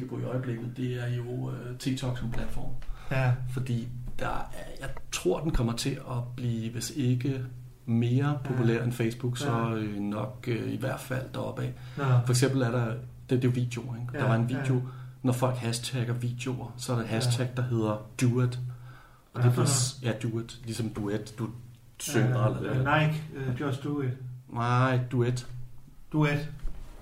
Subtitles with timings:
[0.00, 2.70] Kigger på i øjeblikket, det er jo øh, TikTok som platform.
[3.10, 3.88] Ja, Fordi
[4.18, 7.44] der er, jeg tror, den kommer til at blive, hvis ikke
[7.86, 9.74] mere populær end Facebook, så Ja.
[9.74, 11.74] øh, nok øh, i hvert fald deroppe af.
[11.96, 12.04] Nå.
[12.26, 12.96] For eksempel er der, det,
[13.30, 14.08] det er jo videoer, ikke?
[14.14, 14.60] Ja, der var en ja.
[14.60, 14.82] video,
[15.22, 18.58] når folk hashtagger videoer, så er der et hashtag, der hedder do it.
[19.34, 21.48] Og Hvad det bliver, ja, do it, ligesom duet, du
[21.98, 24.10] synger Øh, eller øh, Nike, uh, Just Do It.
[24.52, 25.46] Nej, duet.
[26.12, 26.48] Duet.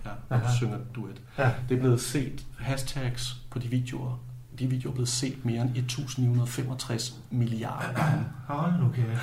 [0.04, 0.54] Ja, når du Aha.
[0.54, 1.22] synger duet.
[1.38, 1.50] Ja.
[1.68, 4.20] Det er blevet set, hashtags på de videoer,
[4.58, 8.24] de videoer er blevet set mere end 1965 milliarder gange.
[8.46, 9.20] Hold nu kæft.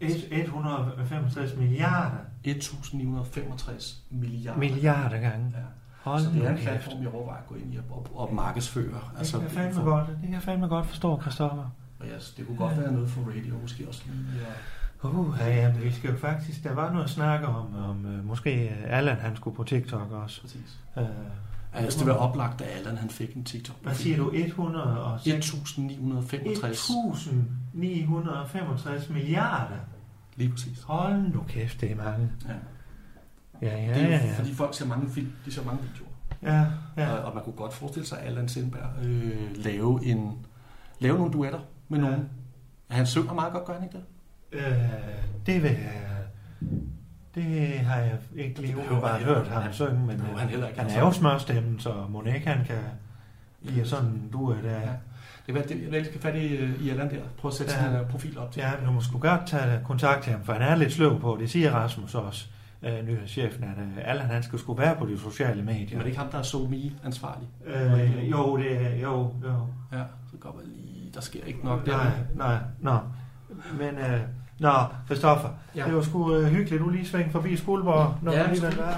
[0.00, 2.16] Et- 165 milliarder.
[2.44, 4.58] 1965 milliarder.
[4.58, 5.52] Milliarder gange.
[5.54, 5.62] Ja.
[6.02, 9.00] Hold Så det er en platform, jeg overvejer at gå ind i og, og, markedsføre.
[9.18, 11.70] Det kan jeg fandme godt, det kan jeg fandme godt forstå, Christoffer.
[12.00, 14.24] Og ja, det kunne godt være noget for radio, måske også lige.
[14.40, 14.52] Ja.
[15.02, 18.04] Uh, ja, ja, men vi skal jo faktisk, der var noget at snakke om, om
[18.04, 18.50] uh, måske
[18.86, 20.40] Allan han skulle på TikTok også.
[20.40, 20.80] Præcis.
[20.96, 21.02] Uh,
[21.78, 23.76] synes, det var oplagt, at Allan han fik en TikTok.
[23.82, 25.26] hvad siger du, 106?
[25.26, 26.90] 1965.
[27.74, 29.74] 1965 milliarder?
[30.36, 30.82] Lige præcis.
[30.82, 32.30] Hold nu kæft, det er mange.
[32.48, 32.52] Ja.
[33.62, 34.34] Ja, ja, Det er jo, ja, ja.
[34.38, 36.08] fordi folk ser mange film, de ser mange videoer.
[36.42, 36.66] Ja,
[37.02, 37.12] ja.
[37.12, 40.46] Og, og man kunne godt forestille sig, at Allan Sindberg øh, lave, en,
[41.00, 42.04] lave nogle duetter med Ja.
[42.04, 42.28] nogen.
[42.90, 44.04] Han synger meget godt, gør han ikke det?
[44.52, 44.62] Øh,
[45.46, 45.98] det vil jeg...
[47.34, 50.66] Det har jeg ikke lige umiddelbart han- hørt ham han- synge, men øh, han heller
[50.66, 50.78] ikke.
[50.78, 51.00] han Altså.
[51.00, 52.76] er jo smørstemmen, så Monik han kan
[53.62, 54.70] lide sådan du er der.
[54.80, 54.88] Ja.
[55.46, 57.20] Det er, det, jeg skal fat i, øh, i Allan der.
[57.38, 57.84] Prøv at sætte Ja.
[57.84, 57.90] ja.
[57.92, 58.60] sin uh, profil op til.
[58.60, 61.36] Ja, du må sgu godt tage kontakt til ham, for han er lidt sløv på,
[61.40, 62.46] det siger Rasmus også,
[62.82, 65.88] øh, nyhedschefen, at øh, Allan han skal sgu være på de sociale medier.
[65.88, 67.48] Men er det ikke ham, der er så me ansvarlig?
[67.66, 69.66] Øh, jo, det er, jo, jo.
[69.92, 71.96] Ja, så går man lige, der sker ikke nok der.
[71.96, 72.98] Nej, nej, nå.
[73.78, 74.20] Men, øh,
[74.62, 74.72] nå,
[75.06, 75.84] Christoffer, ja.
[75.84, 78.84] Det var sgu øh, hyggeligt, du lige sving forbi Skuldborg, når Ja, du selvfølgelig.
[78.84, 78.92] var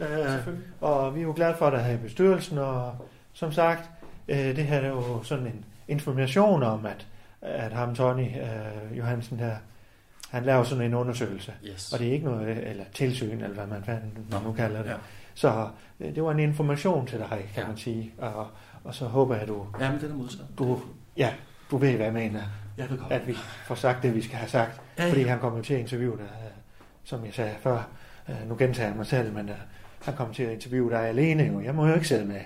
[0.00, 0.38] her.
[0.48, 0.54] Øh.
[0.80, 2.92] Og vi er jo glade for dig her i bestyrelsen, og
[3.32, 3.90] som sagt,
[4.28, 7.06] øh, det her er jo sådan en information om, at,
[7.42, 9.56] at ham, Tony øh, Johansen her,
[10.30, 11.52] han laver sådan en undersøgelse.
[11.70, 11.92] Yes.
[11.92, 14.90] Og det er ikke noget, eller tilsyn, eller hvad man fanden man nu kalder det.
[14.90, 14.94] Ja.
[15.34, 15.68] Så
[16.00, 17.66] øh, det var en information til dig, kan Ja.
[17.68, 18.12] man sige.
[18.18, 18.46] Og,
[18.84, 20.40] og så håber jeg, at du, Ja, men den er modsat.
[20.58, 20.80] du,
[21.16, 21.30] ja,
[21.70, 22.40] du ved, hvad jeg mener.
[22.78, 23.12] Jeg ved godt.
[23.12, 23.32] At vi
[23.66, 24.80] får sagt det, vi skal have sagt.
[25.00, 25.10] Ja, ja.
[25.12, 26.50] Fordi han kommer til at interviewe dig, øh,
[27.04, 27.88] som jeg sagde før.
[28.28, 29.54] Øh, Nu gentager jeg mig selv, men øh,
[30.04, 31.42] han kommer til at interviewe dig alene.
[31.42, 31.60] Jo.
[31.60, 32.40] Jeg må jo ikke sidde med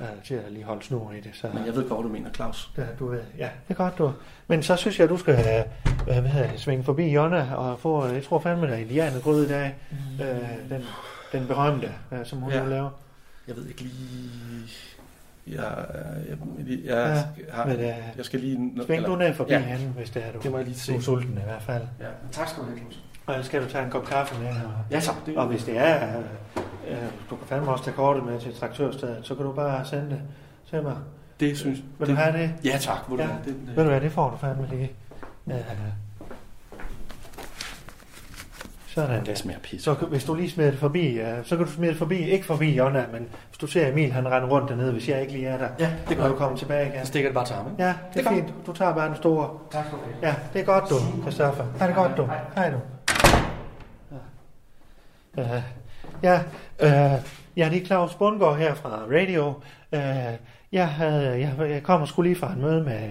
[0.00, 1.30] øh, til at lige holde snor i det.
[1.34, 2.70] Så Men jeg ved godt, du mener, Claus.
[2.76, 4.12] det, du ved, ja, det er godt, du.
[4.48, 5.64] Men så synes jeg, at du skal have,
[6.04, 9.48] hvad hedder det, svinge forbi Jonna og få, jeg tror fandme, der er indianergrød i
[9.48, 9.74] dag.
[10.20, 10.82] Øh, den,
[11.32, 12.62] den berømte, øh, som hun Ja.
[12.62, 12.68] ja.
[12.68, 12.90] laver.
[13.48, 14.68] Jeg ved ikke lige...
[15.54, 15.64] Jeg,
[16.28, 16.36] jeg,
[16.68, 17.84] jeg, Ja, jeg, har, Men, øh,
[18.16, 18.72] jeg skal lige...
[18.86, 19.58] sving du ned forbi Ja.
[19.58, 19.64] ja.
[19.64, 20.94] hende, hvis det er, du, Det må jeg lige du se.
[20.94, 21.82] er sulten i hvert fald.
[22.00, 23.02] Ja, tak skal du have, Claus.
[23.26, 24.48] Og ellers skal du tage en kop kaffe med.
[24.48, 24.54] Og,
[24.90, 25.14] Ja, tak.
[25.26, 26.22] Det, og hvis det er, øh,
[26.90, 26.96] øh,
[27.30, 30.20] du kan fandme også tage kortet med til traktørstedet, så kan du bare sende det
[30.70, 30.96] til mig.
[31.40, 32.50] det synes Vil det, du have det?
[32.64, 32.98] Ja, tak.
[33.08, 33.28] Vil du Ja.
[33.28, 34.90] have den, øh, Ved du hvad, det får du fandme lige.
[35.46, 35.54] Øh,
[39.06, 39.34] sådan Det der.
[39.34, 39.82] smager pis.
[39.82, 42.18] Så kan- hvis du lige smider det forbi, øh, så kan du smide det forbi,
[42.30, 45.32] ikke forbi Jonna, men hvis du ser Emil, han render rundt dernede, hvis jeg ikke
[45.32, 46.38] lige er der, Ja, det gør du jeg.
[46.38, 47.00] kommer tilbage igen.
[47.00, 47.82] Så stikker det bare til ham, ikke?
[47.82, 48.54] Ja, det Det er fint.
[48.66, 49.50] Du tager bare den store.
[49.70, 50.26] Tak for det.
[50.28, 51.64] Ja, det er godt du, Christoffer.
[51.80, 52.28] Ha' det godt du.
[52.54, 52.76] Hej du.
[55.36, 55.62] Ja,
[56.22, 56.40] ja,
[56.82, 57.20] uh,
[57.56, 59.48] ja, det er Claus Bundgaard her fra Radio.
[59.92, 59.98] Uh,
[60.72, 63.10] jeg, havde, jeg, jeg kommer skulle lige fra et møde med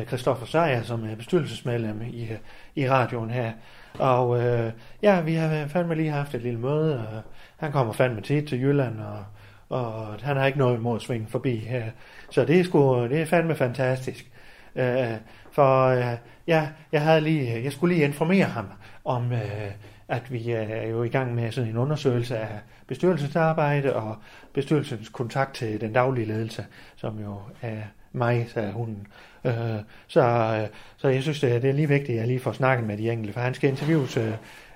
[0.00, 2.28] uh, Christoffer Sejer, som er bestyrelsesmedlem i,
[2.74, 3.52] i radioen her.
[3.98, 7.22] Og øh, ja, vi har fandme lige haft et lille møde, og
[7.56, 9.24] han kommer fandme tit til Jylland, og,
[9.68, 11.84] og han har ikke noget imod at svinge forbi her.
[12.30, 14.30] Så det er, sgu, det er fandme fantastisk.
[14.76, 15.14] Øh,
[15.52, 16.16] for øh,
[16.46, 18.66] ja, jeg, havde lige, jeg skulle lige informere ham
[19.04, 19.70] om, øh,
[20.08, 24.16] at vi er jo i gang med sådan en undersøgelse af bestyrelsens arbejde og
[24.52, 26.66] bestyrelsens kontakt til den daglige ledelse,
[26.96, 27.82] som jo er
[28.16, 29.06] mig, sagde hun.
[29.44, 29.52] Øh,
[30.06, 30.22] så,
[30.60, 32.86] øh, så jeg synes, det er, det er lige vigtigt, at jeg lige får snakket
[32.86, 34.32] med de enkelte, for han skal interviews øh,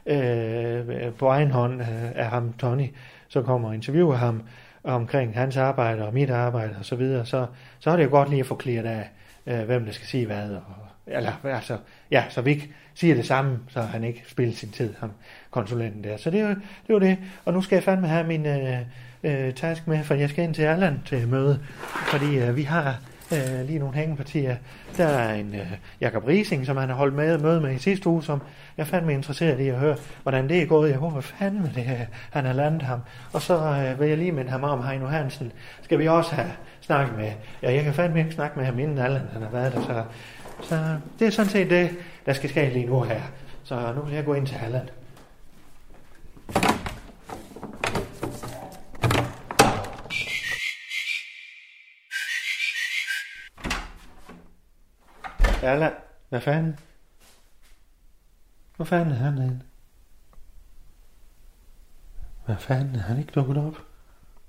[0.06, 2.86] øh, på egen hånd øh, af ham, Tony,
[3.28, 4.42] så kommer og interviewer ham
[4.84, 7.46] omkring hans arbejde og mit arbejde og så videre, så,
[7.78, 9.10] så er det jo godt lige at få klaret af,
[9.46, 10.62] øh, hvem der skal sige hvad, og,
[11.06, 11.76] eller altså,
[12.10, 15.12] ja, så vi ikke siger det samme, så han ikke spiller sin tid, ham
[15.50, 16.16] konsulenten der.
[16.16, 16.58] Så det er det,
[16.88, 17.18] Var det.
[17.44, 18.78] og nu skal jeg fandme have min, øh,
[19.22, 21.60] øh, task med, for jeg skal ind til Erland til møde,
[22.10, 23.00] fordi øh, vi har
[23.32, 24.56] øh, lige nogle hængepartier.
[24.96, 25.66] Der er en øh,
[26.00, 28.42] Jakob Rising, som han har holdt med møde med i sidste uge, som
[28.76, 30.90] jeg fandt fandme interesseret i at høre, hvordan det er gået.
[30.90, 33.00] Jeg håber fandme, det er, han har landet ham.
[33.32, 35.52] Og så øh, vil jeg lige minde ham om Heino Hansen.
[35.82, 37.32] Skal vi også have snakket med?
[37.62, 40.04] Ja, jeg kan fandme ikke snakke med ham inden Allan han har været der, så,
[40.62, 41.90] så det er sådan set det,
[42.26, 43.20] der skal ske lige nu her.
[43.64, 44.88] Så nu vil jeg gå ind til Allan.
[55.62, 55.92] Allan,
[56.28, 56.78] hvad fanden?
[58.76, 59.62] Hvor fanden er han henne?
[62.46, 63.76] Hvad fanden er han ikke dukket op?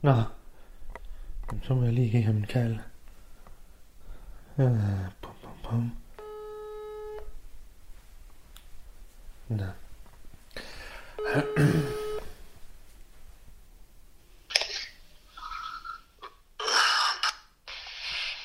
[0.02, 0.24] Nå,
[1.48, 2.78] Jamen, så må jeg lige give ham en kald.
[4.58, 4.70] Ja,
[5.22, 5.92] pum, pum, pum.
[9.48, 9.66] Nå.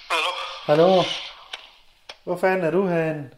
[0.08, 0.30] Hallo?
[0.66, 1.02] Hallo?
[2.26, 3.30] Hvor fanden er du herinde?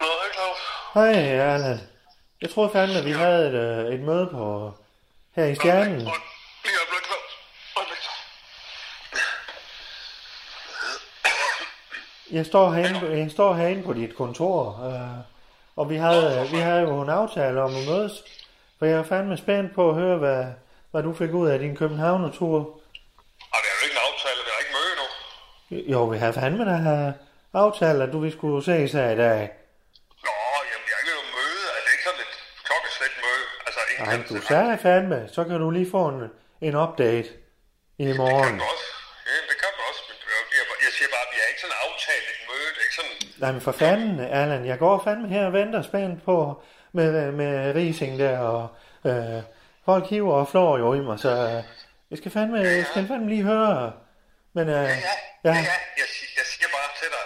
[0.00, 0.58] Nå, hej Claus.
[0.94, 1.80] Hej, Erland.
[2.40, 4.72] Jeg troede fandme, at vi havde et, øh, et møde på
[5.36, 5.98] her i Stjernen.
[5.98, 7.32] Lige øjeblik, Claus.
[12.30, 15.18] Jeg står herinde, jeg står herinde på dit kontor, øh,
[15.76, 18.12] og vi havde, vi havde jo en aftale om at mødes.
[18.78, 20.46] For jeg er fandme spændt på at høre, hvad,
[20.90, 22.58] hvad du fik ud af din Københavner-tur.
[22.58, 25.92] Ej, det er jo ikke en aftale, det er ikke møde nu.
[25.92, 27.12] Jo, vi havde fandme da
[27.54, 29.40] have aftalt, at du vi skulle ses her i dag.
[30.26, 30.34] Nå,
[30.70, 31.64] jamen, det er ikke noget møde.
[31.74, 32.32] Altså, det er ikke sådan et
[32.66, 33.44] klokkeslæt møde.
[33.66, 36.20] Altså, Nej, kan- du sagde fandme, så kan du lige få en,
[36.66, 37.28] en update
[38.02, 38.44] i Det morgen.
[38.48, 38.88] kan du også.
[39.30, 40.02] Ja, det kan også.
[40.08, 42.68] Men det jo- jeg, jeg siger bare, at vi er ikke sådan aftalt et møde.
[42.74, 43.16] Det er ikke sådan...
[43.42, 46.62] Nej, men for fanden, Allan, jeg går fandme her og venter spændt på
[46.92, 48.62] med, med rising der, og
[49.10, 49.40] øh,
[49.88, 51.62] folk hiver og flår jo i mig, så øh,
[52.10, 53.92] jeg skal fandme, jeg skal fandme lige høre.
[54.56, 54.90] Men øh, Ja, ja,
[55.44, 55.52] ja, ja.
[56.00, 56.08] Jeg,
[56.40, 57.24] jeg siger bare til dig,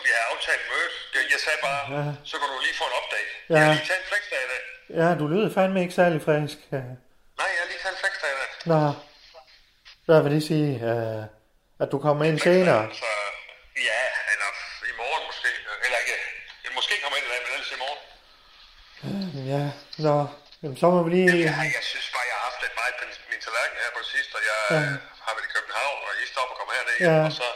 [0.00, 0.92] at vi har aftalt mødet.
[1.14, 2.04] Det, jeg sagde bare, Ja.
[2.30, 3.30] så kan du lige få en update.
[3.36, 3.54] Ja.
[3.54, 4.62] Jeg har lige taget en flexdag i dag.
[5.00, 6.58] ja, du lyder fandme ikke særlig frisk.
[6.76, 6.82] Ja.
[7.40, 8.50] Nej, jeg har lige taget en flexdag i dag.
[8.72, 8.80] Nå,
[10.06, 11.22] hvad vil det sige, øh,
[11.82, 12.82] at du kommer ind senere?
[13.02, 13.08] Så
[13.90, 14.02] ja,
[14.32, 14.50] eller
[14.92, 15.50] i morgen måske.
[15.86, 16.16] Eller ikke.
[16.78, 18.00] Måske kommer ind i dag, men ellers i morgen.
[19.52, 19.62] Ja,
[20.06, 20.16] nå,
[20.62, 21.28] jamen, så må vi lige...
[21.50, 24.10] Ja, jeg synes bare, jeg har haft lidt meget på min tallerken her på det
[24.16, 24.80] sidste, og jeg Ja.
[25.26, 27.16] har været i København, og I op og komme herned Ja.
[27.28, 27.46] og så,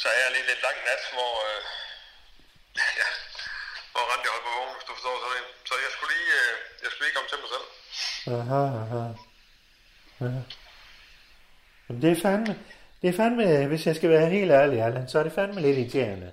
[0.00, 1.60] så er jeg lige lidt lang nat, hvor, øh,
[3.00, 3.08] ja,
[3.92, 5.48] hvor Randi holdt på vågen, hvis du forstår sådan en.
[5.68, 7.66] Så jeg skulle lige, øh, jeg skulle lige komme til mig selv.
[8.38, 9.02] Aha, aha.
[10.22, 10.40] Ja.
[11.86, 12.52] Men det er fandme,
[13.00, 15.78] det er fandme, hvis jeg skal være helt ærlig, Allan, så er det fandme lidt
[15.78, 16.30] irriterende.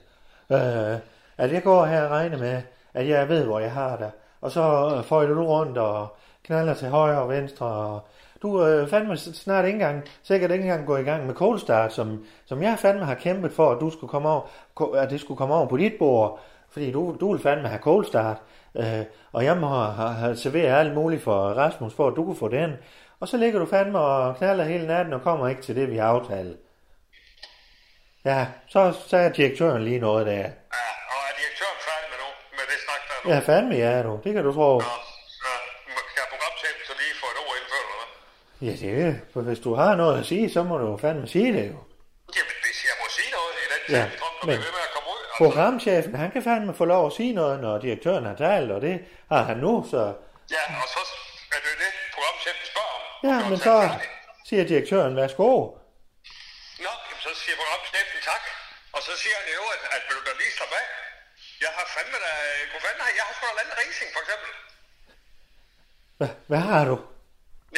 [0.55, 0.97] Øh,
[1.43, 2.61] at jeg går her og regner med,
[2.93, 4.11] at jeg ved, hvor jeg har dig.
[4.41, 7.65] Og så øh, får føjter du rundt og knaller til højre og venstre.
[7.65, 8.07] Og
[8.41, 11.93] du øh, fandme snart ikke engang, sikkert ikke engang gå i gang med cold start,
[11.93, 15.37] som, som jeg fandme har kæmpet for, at, du skulle komme over, at det skulle
[15.37, 16.39] komme over på dit bord.
[16.71, 18.37] Fordi du, du vil fandme have cold start.
[18.75, 22.35] Øh, og jeg må have, have serveret alt muligt for Rasmus, for at du kunne
[22.35, 22.73] få den.
[23.19, 25.97] Og så ligger du fandme og knaller hele natten og kommer ikke til det, vi
[25.97, 26.57] har aftalt.
[28.25, 30.33] Ja, så sagde direktøren lige noget der.
[30.33, 30.45] Ja,
[31.13, 33.27] og er direktøren færdig med nu, med det snak der nu?
[33.33, 34.13] Ja, fandme ja, du.
[34.23, 34.69] Det kan du tro.
[34.77, 34.83] Nå,
[35.45, 38.09] ja, skal programchefen så lige få et ord indført, eller hvad?
[38.61, 41.27] Ja, det er for hvis du har noget at sige, så må du jo fandme
[41.27, 41.79] sige det jo.
[42.37, 45.09] Jamen, hvis jeg må sige noget i den Ja, så men- ved med at komme
[45.15, 45.21] ud.
[45.25, 48.81] Altså, Programchefen, han kan fandme få lov at sige noget, når direktøren har talt, og
[48.87, 48.95] det
[49.31, 50.01] har han nu, så...
[50.55, 50.99] ja, og så
[51.55, 53.03] er det jo det, programchefen spørger om.
[53.29, 53.75] Ja, men så
[54.47, 55.49] siger direktøren, værsgo.
[56.85, 58.43] Nå, jamen, så siger programchefen tak.
[58.95, 60.87] Og så siger han jo, at, at vil du da lige slappe af?
[61.65, 62.31] Jeg har fandme da...
[62.85, 64.49] Fanden har jeg har sgu da landet racing, for eksempel.
[66.19, 66.95] Hvad, hvad har du?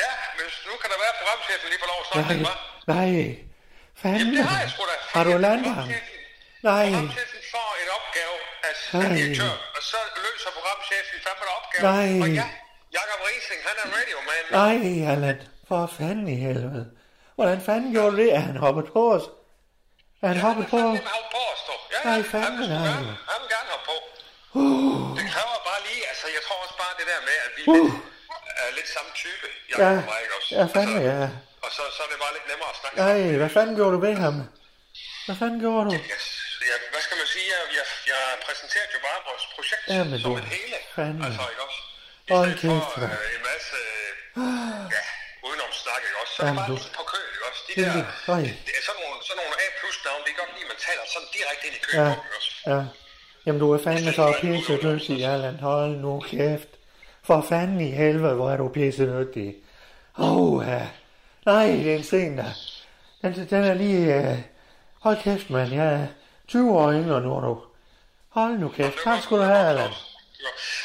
[0.01, 2.57] Ja, men nu kan der være, programchefen lige får lov at snakke Nej, hva'?
[2.93, 3.11] nej,
[4.01, 4.19] fandme.
[4.19, 4.95] Jamen, det har jeg sgu da.
[5.17, 5.87] Har du landet ham?
[6.69, 8.35] Nej, Programchefen får en opgave
[8.67, 9.03] af Nej.
[9.05, 11.81] af direktør, og så løser programchefen fandme en opgave.
[11.91, 12.09] Nej.
[12.23, 12.47] Og ja,
[12.97, 14.43] Jakob Rising, han er radioman.
[14.61, 14.75] nej,
[15.13, 15.37] Allan.
[15.67, 16.85] For fanden i helvede.
[17.37, 18.29] Hvordan fanden gjorde du det?
[18.37, 19.25] Er han hoppet på os?
[20.23, 20.97] Er han hoppet på os?
[20.99, 21.73] Han på os, du.
[21.93, 23.97] Ja, Nej, ja, fandme han han vil gerne hoppe på.
[25.17, 27.75] Det kræver bare lige, altså jeg tror også bare det der med, at vi Uh.
[27.75, 27.93] lidt,
[28.69, 30.49] er lidt samme type, Jakob Ja, og mig, ikke også?
[30.59, 31.25] ja, fandme Altså, ja.
[31.65, 32.95] Og så, så er det bare lidt nemmere at snakke.
[33.05, 34.35] Nej, hvad fanden gjorde du ved ham?
[35.27, 35.91] Hvad fanden gjorde du?
[36.13, 36.19] Jeg,
[36.71, 37.47] jeg, hvad skal man sige?
[37.55, 40.77] Jeg, jeg, jeg præsenterede jo bare vores projekt Ja, men som et hele.
[40.97, 41.21] fandme.
[41.27, 41.79] Altså, ikke også?
[42.27, 43.11] I Hold for kæft, mand.
[43.23, 43.77] øh, en masse,
[44.41, 45.03] øh, ja,
[45.47, 46.33] udenom snak, ikke også?
[46.37, 47.61] Så er Jamen, det bare du- lige på kø, ikke også?
[47.67, 48.05] De Det er der,
[48.35, 48.43] øj.
[48.67, 51.63] det er sådan nogle, sådan nogle A-plus-navn, det er godt lige, man taler sådan direkte
[51.67, 52.51] ind i køen Ja, ikke også?
[52.73, 52.79] ja.
[53.45, 55.55] Jamen, du er fandme så pisse dygtig, Allan.
[55.69, 56.71] Hold nu kæft.
[57.27, 59.55] For fanden i helvede, hvor er du pisse dygtig.
[60.17, 60.65] Åh, oh.
[61.45, 62.51] Nej, det er en sten, der.
[63.21, 64.15] Den, den er lige...
[64.15, 64.37] Øh...
[65.05, 65.69] Hold kæft, mand.
[65.73, 66.07] Jeg er
[66.47, 67.53] 20 år yngre nu, du.
[68.37, 68.97] Hold nu kæft.
[69.07, 69.91] Tak skal du have, Allan.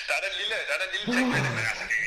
[0.08, 1.98] Der er den lille, der er den lille ting med det, men altså, det,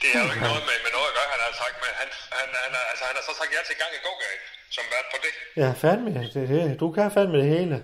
[0.00, 2.08] det er jo ikke noget med, med noget at gøre, han har sagt, men han,
[2.38, 4.42] han, han, er- altså, han har så sagt ja til gang i gågaden,
[4.76, 5.32] som vært på det.
[5.62, 6.08] Ja, fandme.
[6.34, 7.76] Det, det, du kan fandme det hele.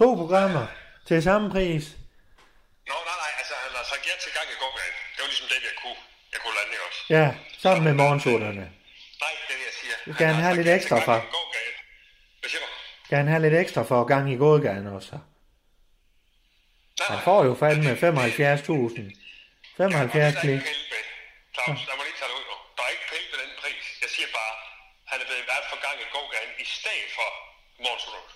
[0.00, 0.64] To programmer
[1.08, 1.84] til samme pris.
[2.90, 4.96] Nå, nej, nej, altså, han har sagt ja til gang i gågaden.
[5.24, 6.00] Var ligesom det, jeg kunne,
[6.34, 7.00] jeg kunne lande også.
[7.16, 7.26] Ja,
[7.64, 8.64] sammen med morgensutterne.
[9.24, 9.96] Nej, det er det, jeg siger.
[10.22, 11.18] gerne har have lidt ekstra for.
[12.40, 12.68] Hvad siger du?
[13.16, 15.14] Han have lidt ekstra for gang i gågaden også?
[17.00, 17.96] Nej, Han får jo fandme 75.000.
[19.76, 20.62] 75 Der er klik.
[21.54, 22.56] Claus, lad mig lige tage det ud nu.
[22.76, 23.84] Der er ikke pille ved den pris.
[24.04, 24.54] Jeg siger bare,
[25.10, 27.28] han er blevet vært for gang i gågaden i stedet for
[27.84, 28.28] morgensutterne.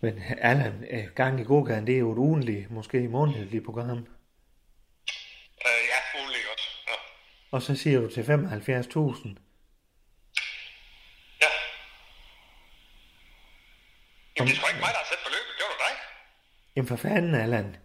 [0.00, 3.98] Men Allan, øh, gang i gågaden, det er jo et ugenligt, måske månedligt program.
[5.66, 6.68] Øh, ja, ugenlig også.
[6.88, 6.94] Ja.
[7.50, 8.26] Og så siger du til 75.000.
[11.42, 11.50] ja.
[14.36, 15.52] Jamen, det er sgu ikke mig, der har sat beløbet.
[15.58, 15.96] Det var da dig.
[16.76, 17.76] Jamen for fanden, Allan.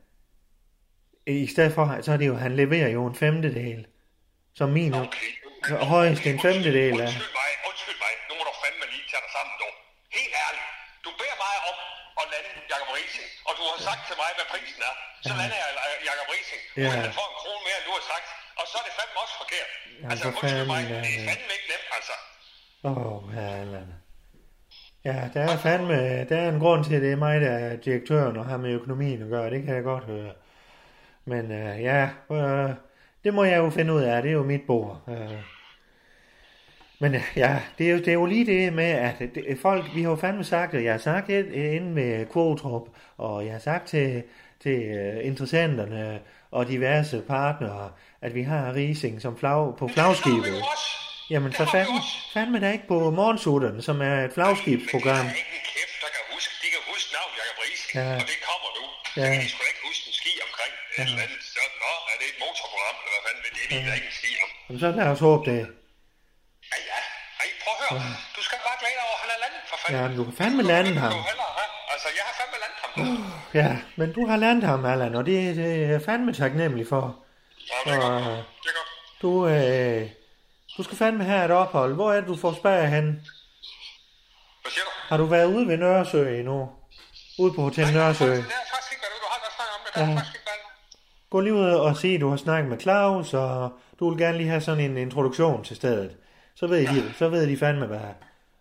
[1.28, 3.88] I stedet for, så er det jo, han leverer jo en femtedel.
[4.54, 5.08] Som minimum.
[5.08, 5.32] Okay.
[5.68, 7.08] Så højst en femtedel af.
[7.08, 8.14] Undskyld mig, undskyld mig.
[8.30, 9.68] Nu må du fandme lige tage dig sammen, du.
[10.18, 10.68] Helt ærligt.
[11.06, 11.76] Du beder mig om
[12.20, 14.96] at lande Jacob Rising, og du har sagt til mig, hvad prisen er.
[15.28, 16.88] Så lander jeg øh, Jacob Rising, Ja.
[16.90, 18.28] uden at få en krone mere, end du har sagt.
[18.60, 19.70] Og så er det fandme også forkert.
[20.02, 22.16] Ja, altså, for undskyld mig, fanden, det er fandme ikke nemt, altså.
[22.88, 23.90] Åh, oh, Allan.
[25.10, 25.98] Ja, der er fandme,
[26.30, 28.70] der er en grund til, at det er mig, der er direktøren og har med
[28.80, 29.50] økonomien at gøre.
[29.50, 30.34] Det kan jeg godt høre.
[31.26, 32.70] Men øh, ja, øh,
[33.24, 34.22] det må jeg jo finde ud af.
[34.22, 35.02] Det er jo mit bord.
[35.10, 35.32] Øh.
[37.06, 39.84] Men øh, ja, det er, jo, det er jo lige det med, at det, folk,
[39.96, 43.54] vi har jo fandme sagt, og jeg har sagt det inde med Kvotrup, og jeg
[43.58, 44.24] har sagt til,
[44.64, 46.20] til øh, interessenterne
[46.52, 50.56] og diverse partnere, at vi har Rising som flag, på Det flagskibet.
[51.30, 52.02] Jamen Det for fanden,
[52.34, 55.26] fandme da ikke på morgensutterne, som er et flagskibsprogram.
[55.26, 56.52] Men det er ikke en kæft, der kan huske.
[56.64, 58.10] De kan huske navn Jacob Rising, Ja.
[58.22, 58.84] og det kommer nu.
[59.22, 59.28] Ja.
[59.34, 61.04] kan de sgu ikke huske en ski omkring ja.
[61.08, 61.42] eller andet.
[61.54, 64.10] Så, nå, er det et motorprogram, eller hvad fanden, men det er de da ikke
[64.14, 64.50] en ski om.
[64.66, 65.62] Jamen så lad os håbe det.
[66.74, 67.00] Ja, ja.
[67.42, 68.16] Ej, prøv at høre.
[68.38, 69.96] Du skal bare glæde over, at han er landet, for fanden.
[70.02, 71.12] Ja, men du kan fandme lande ham.
[71.12, 71.64] Du heller, ha?
[71.94, 72.92] Altså, jeg har fandme landet ham.
[73.60, 73.70] Ja,
[74.00, 77.04] men du har landet ham, Allan, og det, det er fandme taknemmelig for.
[77.70, 78.24] Ja, det er Og, godt.
[78.64, 78.92] Det er godt.
[79.22, 80.10] Du, øh,
[80.78, 81.94] du skal fandme have et ophold.
[81.94, 83.06] Hvor er det, du får spær hen?
[84.62, 84.92] Hvad siger du?
[85.10, 86.70] Har du været ude ved Nørresø endnu?
[87.40, 88.26] Ude på Hotel Nørresø?
[88.26, 89.94] Det er faktisk ikke, hvad du, du har godt snakket om det.
[89.96, 90.20] Det Ja.
[90.20, 90.52] faktisk ikke,
[91.30, 94.50] Gå lige ud og at du har snakket med Claus, og du vil gerne lige
[94.50, 96.18] have sådan en introduktion til stedet.
[96.56, 98.00] Så ved de, så ved de fandme, hvad,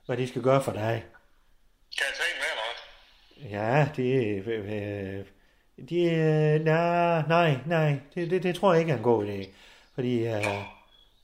[0.07, 1.05] hvad de skal gøre for dig.
[1.99, 2.47] Kan jeg tage en med,
[3.43, 3.59] eller?
[3.59, 5.27] Ja, det øh,
[5.89, 9.49] de, øh, nej, nej, nej, det, det, det tror jeg ikke er en god idé.
[9.95, 10.47] Fordi, øh,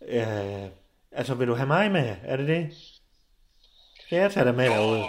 [0.02, 0.68] øh,
[1.12, 2.16] altså vil du have mig med?
[2.24, 2.70] Er det det?
[4.06, 5.04] Skal jeg tage dig med derude?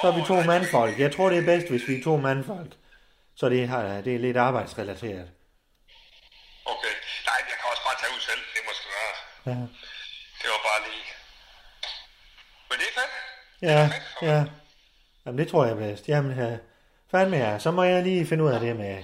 [0.00, 0.98] Så er vi to nej, mandfolk.
[0.98, 2.72] Jeg tror, det er bedst, hvis vi er to mandfolk.
[3.34, 5.30] Så det, har, det er lidt arbejdsrelateret.
[6.64, 6.94] Okay.
[7.28, 8.40] Nej, jeg kan også bare tage ud selv.
[8.54, 9.14] Det må sgu være.
[9.54, 9.66] Ja,
[10.46, 11.04] det var bare lige...
[12.68, 13.12] Men det er fedt.
[13.68, 13.80] Ja,
[14.30, 14.38] ja.
[14.42, 14.52] Mig.
[15.24, 16.04] Jamen, det tror jeg bedst.
[16.12, 16.50] Jamen, ja.
[17.12, 17.52] fandme ja.
[17.64, 18.94] Så må jeg lige finde ud af det med...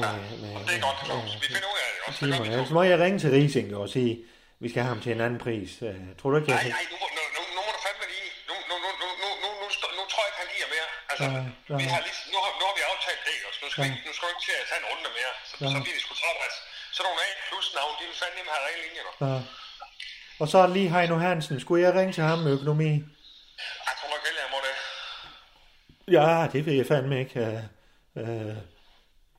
[0.00, 0.12] med,
[0.54, 2.20] ja, det er godt, Ja, vi finder ud af det også.
[2.26, 2.68] Det.
[2.68, 4.12] Så må jeg ringe til Rising og sige,
[4.62, 5.70] vi skal have ham til en anden pris.
[5.86, 6.58] Uh, tror du ikke, jeg...
[6.62, 8.28] Nej, nej, nu, nu, nu, nu må du fandme lige...
[8.48, 9.66] Nu, nu, nu, nu, nu, nu, nu,
[9.98, 10.88] nu tror jeg ikke, han giver mere.
[11.10, 11.26] Altså,
[11.70, 11.76] ja.
[11.82, 13.58] Vi har lige, nu, har, nu har vi aftalt det, også.
[13.64, 13.88] nu skal, ja.
[13.90, 15.32] vi, nu skal vi ikke til at tage en runde mere.
[15.48, 15.68] Så, ja.
[15.74, 16.60] så bliver vi sgu træt, altså.
[16.96, 19.38] Så nogle af plus navn, de vil fandme have renlige linjer, Ja.
[20.40, 21.60] Og så lige Heino Hansen.
[21.60, 22.90] Skulle jeg ringe til ham med økonomi?
[22.90, 24.74] Jeg tror nok heller, jeg må det.
[26.12, 27.40] Ja, det ved jeg fandme ikke.
[28.16, 28.56] Øh, øh,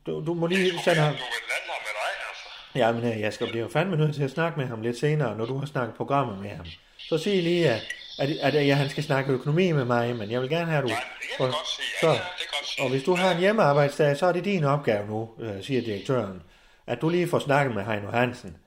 [0.06, 1.14] du, du må lige sende ham...
[1.14, 2.50] Vil altså.
[2.76, 5.46] Jamen, øh, jeg skal blive fandme nødt til at snakke med ham lidt senere, når
[5.46, 6.66] du har snakket programmer med ham.
[6.98, 7.82] Så sig lige, at,
[8.20, 10.84] at, at, at han skal snakke økonomi med mig, men jeg vil gerne have, at
[10.84, 10.88] du...
[10.88, 11.86] Nej, det kan vi godt sige.
[11.94, 12.84] Ja, så, ja, det godt sige.
[12.84, 16.44] og hvis du har en hjemmearbejdsdag, så er det din opgave nu, øh, siger direktøren.
[16.88, 18.58] At du lige får snakket med Heino Hansen.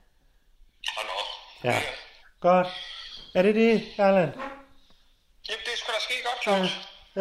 [0.96, 1.70] Og nå.
[1.70, 1.82] Ja.
[2.50, 2.68] Godt.
[3.34, 3.74] Er det det,
[4.06, 4.32] Erland?
[5.48, 6.70] Jamen, det skulle da ske godt, Claus.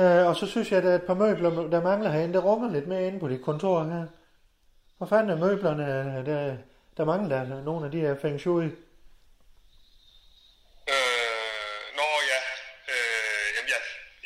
[0.01, 2.34] Øh, og så synes jeg, at der er et par møbler, der mangler herinde.
[2.38, 4.05] Der runger lidt med inde på dit kontor her.
[4.98, 5.86] Hvor fanden er møblerne?
[6.29, 6.58] Der,
[6.98, 8.65] der mangler der nogle af de her feng shui.
[10.94, 12.39] Øh, nå ja,
[12.94, 13.79] øh, jamen ja,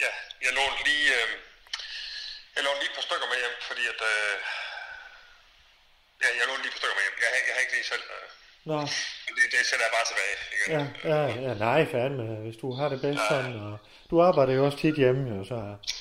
[0.04, 0.12] ja,
[0.46, 1.30] jeg lånte lige, øh,
[2.56, 4.34] jeg lånte lige et par stykker med hjem, fordi at, øh,
[6.24, 7.16] ja, jeg lånte lige et par stykker med hjem.
[7.24, 8.28] Jeg, har- jeg har ikke lige selv, øh,
[8.66, 8.78] Nå,
[9.26, 10.70] men det, det sætter jeg bare tilbage igen.
[10.78, 10.82] ja,
[11.14, 13.74] ja, ja, nej, fandme, hvis du har det bedst sådan, og
[14.10, 15.58] du arbejder jo også tit hjemme, jo, så...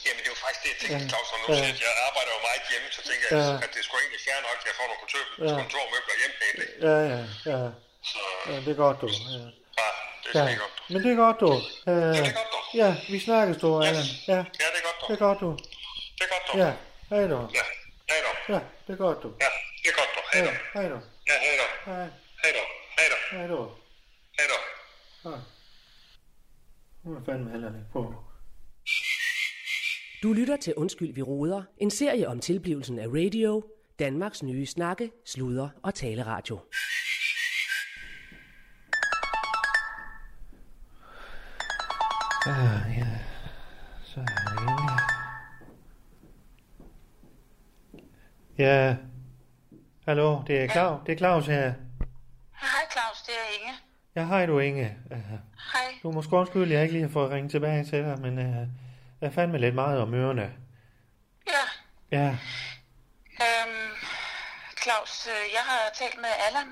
[0.06, 1.58] Jamen det er jo faktisk det, jeg tænkte, Ja, Claus, når du ja.
[1.58, 3.54] siger, at jeg arbejder jo meget hjemme, så tænker jeg, Ja.
[3.66, 5.52] at det skulle egentlig fair nok, at jeg får nogle kontor, Ja.
[5.62, 6.68] kontormøbler hjem egentlig.
[6.86, 7.20] Ja, ja,
[7.52, 7.60] ja.
[8.10, 9.08] Så ja det er godt, du.
[9.08, 9.40] Ja.
[9.80, 9.88] ja,
[10.24, 10.56] det er Ja, ja.
[10.64, 10.74] godt.
[10.92, 11.50] men det er godt, du.
[11.90, 12.60] Øh, det er godt, du.
[12.82, 14.06] Ja, vi snakkes, du, Allan.
[14.32, 15.14] Ja, Ja, det er godt, det dog.
[15.16, 15.50] er godt, du.
[16.18, 16.56] Det er godt, dog.
[16.62, 16.70] Ja,
[17.12, 17.38] hej du.
[17.58, 17.64] Ja,
[18.10, 18.36] hej dog.
[18.54, 19.28] Ja, det er godt, du.
[19.44, 19.50] Ja,
[19.82, 20.24] det er godt, dog.
[20.32, 20.56] Hej Ja, dog.
[20.76, 20.98] hej du.
[21.30, 21.70] Ja, hej dog.
[21.90, 22.06] Hej,
[22.42, 22.68] Hej dog.
[22.98, 23.38] Hej dog.
[23.38, 23.70] hej du.
[24.38, 24.62] Hej dog.
[25.22, 25.40] Hej.
[27.04, 28.14] Nu er fandme heller ikke på.
[30.22, 33.62] Du lytter til Undskyld, vi roder, en serie om tilblivelsen af radio,
[33.98, 36.58] Danmarks nye snakke, sludre og taleradio.
[42.46, 43.18] Ah, ja.
[44.04, 44.98] Så er det Inge.
[48.58, 48.96] Ja.
[50.06, 51.74] Hallo, det er Claus, det er Claus her.
[53.28, 53.74] Det er Inge.
[54.16, 54.96] Ja, hej du Inge.
[55.10, 55.18] Uh,
[55.72, 55.98] Hej.
[56.02, 58.68] du må undskylde, jeg ikke lige har fået ringet tilbage til dig, men uh,
[59.20, 60.52] jeg fandt mig lidt meget om ørerne.
[61.46, 61.64] Ja,
[62.10, 62.28] Ja,
[63.46, 63.90] øhm,
[64.82, 66.68] Claus, øh, jeg har talt med Allan.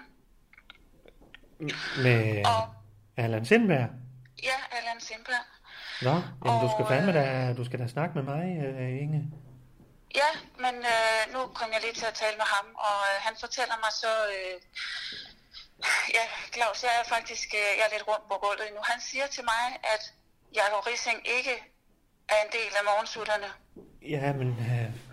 [2.02, 2.74] med Og
[3.16, 3.88] Allan Sindberg.
[4.42, 5.44] ja, Allan Sindberg.
[6.02, 9.30] Nå, jamen du skal Og, fandme da, du skal da snakke med mig, uh, Inge.
[10.14, 10.30] Ja,
[10.64, 13.76] men øh, nu kom jeg lige til at tale med ham, og øh, han fortæller
[13.84, 14.12] mig så...
[14.36, 14.56] Øh,
[16.16, 18.80] ja, Claus, jeg er faktisk øh, jeg er lidt rundt på gulvet nu.
[18.92, 19.64] Han siger til mig,
[19.94, 20.02] at
[20.58, 21.54] Jacob Rissing ikke
[22.28, 23.48] er en del af morgensutterne,
[24.14, 24.48] Ja, men...
[24.48, 24.66] Uh,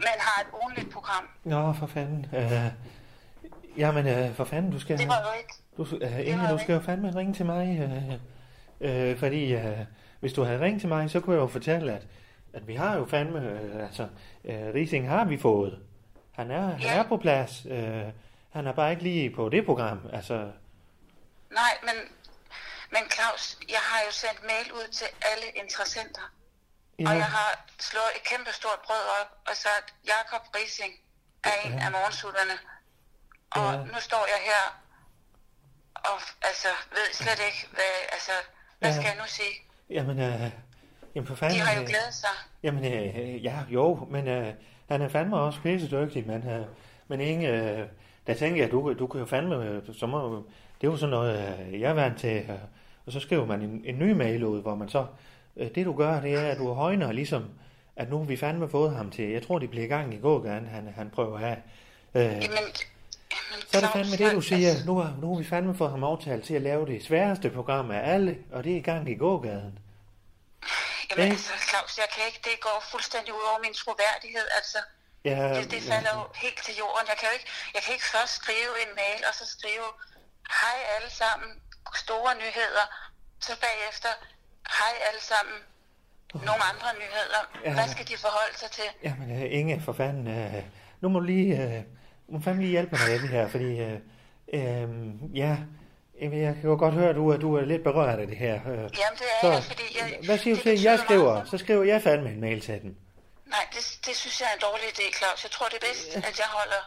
[0.06, 1.30] men har et ugenligt program.
[1.44, 2.26] nå, for fanden.
[2.34, 2.72] Uh,
[3.78, 4.98] jamen, uh, for fanden, du skal...
[4.98, 5.54] Det var jo ikke...
[5.78, 8.14] Du, uh, Inge, du skal jo fandme ringe til mig, uh,
[8.90, 9.62] uh, fordi uh,
[10.20, 12.02] hvis du havde ringet til mig, så kunne jeg jo fortælle, at,
[12.54, 14.04] at vi har jo fandme, uh, altså,
[14.44, 15.80] uh, Rising har vi fået.
[16.32, 16.98] Han er, han Ja.
[17.00, 17.66] er på plads.
[17.66, 17.72] Uh,
[18.54, 20.00] han er bare ikke lige på det program.
[20.14, 20.52] Altså,
[21.60, 21.96] Nej, men,
[22.92, 26.26] men Claus, jeg har jo sendt mail ud til alle interessenter.
[27.00, 27.50] ja, Og jeg har
[27.90, 30.94] slået et kæmpe stort brød op og sagt, Jakob Rising
[31.44, 32.56] er en af morgensutterne.
[33.52, 33.78] Og Ja.
[33.94, 34.64] nu står jeg her
[35.96, 36.18] og
[36.50, 38.32] altså, ved slet ikke, hvad, altså,
[38.80, 38.96] hvad Ja.
[38.96, 39.56] skal jeg nu sige?
[39.90, 40.50] jamen, uh,
[41.16, 41.58] jamen for fanden.
[41.60, 42.36] De har jo øh, glædet sig.
[42.64, 44.54] Jamen, øh, ja, jo, men øh,
[44.90, 46.66] han er fandme også pisse dygtig, men, øh,
[47.08, 47.88] men Inge, øh,
[48.28, 50.44] der tænker jeg, du, du kan jo fandme, så må,
[50.82, 52.50] det er jo sådan noget, øh, jeg er vant til, øh,
[53.06, 55.06] og så skriver man en, en ny mail ud, hvor man så,
[55.58, 57.50] øh, det du gør, det er, at du højner ligesom,
[57.96, 60.18] at nu har vi fandme fået ham til, jeg tror, det bliver i gang i
[60.18, 61.58] gågaden, han, han prøver at have.
[62.16, 65.44] Øh, Jamen, jamen så er det fandme det, du siger, nu har, nu har vi
[65.44, 68.78] fandme fået ham aftalt til at lave det sværeste program af alle, og det er
[68.78, 69.80] i gang i gågaden.
[71.12, 74.78] Jamen, altså, Claus, jeg kan ikke, det går fuldstændig ud over min troværdighed, altså.
[75.30, 77.06] Ja, Det, det falder jo helt til jorden.
[77.12, 79.88] Jeg kan jo ikke, jeg kan ikke først skrive en mail, og så skrive,
[80.62, 81.50] hej alle sammen,
[82.04, 82.86] store nyheder.
[83.48, 84.12] Så bagefter,
[84.80, 85.58] hej alle sammen,
[86.48, 87.42] nogle andre nyheder.
[87.66, 87.74] Ja.
[87.78, 88.88] Hvad skal de forholde sig til?
[89.04, 90.28] Jamen, øh, Inge, for fanden.
[90.28, 90.64] Øh,
[91.02, 91.82] nu må du lige, øh,
[92.30, 94.00] må du fandme lige hjælpe mig med det her, fordi, øh,
[94.54, 94.90] øh,
[95.42, 95.58] ja,
[96.22, 98.54] jeg kan jo godt høre, at du, er- du er lidt berørt af det her.
[98.56, 100.20] Øh, Jamen, det er så, jeg, fordi jeg...
[100.26, 102.96] hvad siger du til, jeg skriver, så skriver jeg fandme en mail til dem.
[103.56, 105.44] Nej, det, det synes jeg er en dårlig idé, Claus.
[105.44, 106.82] Jeg tror, det er bedst, at jeg holder,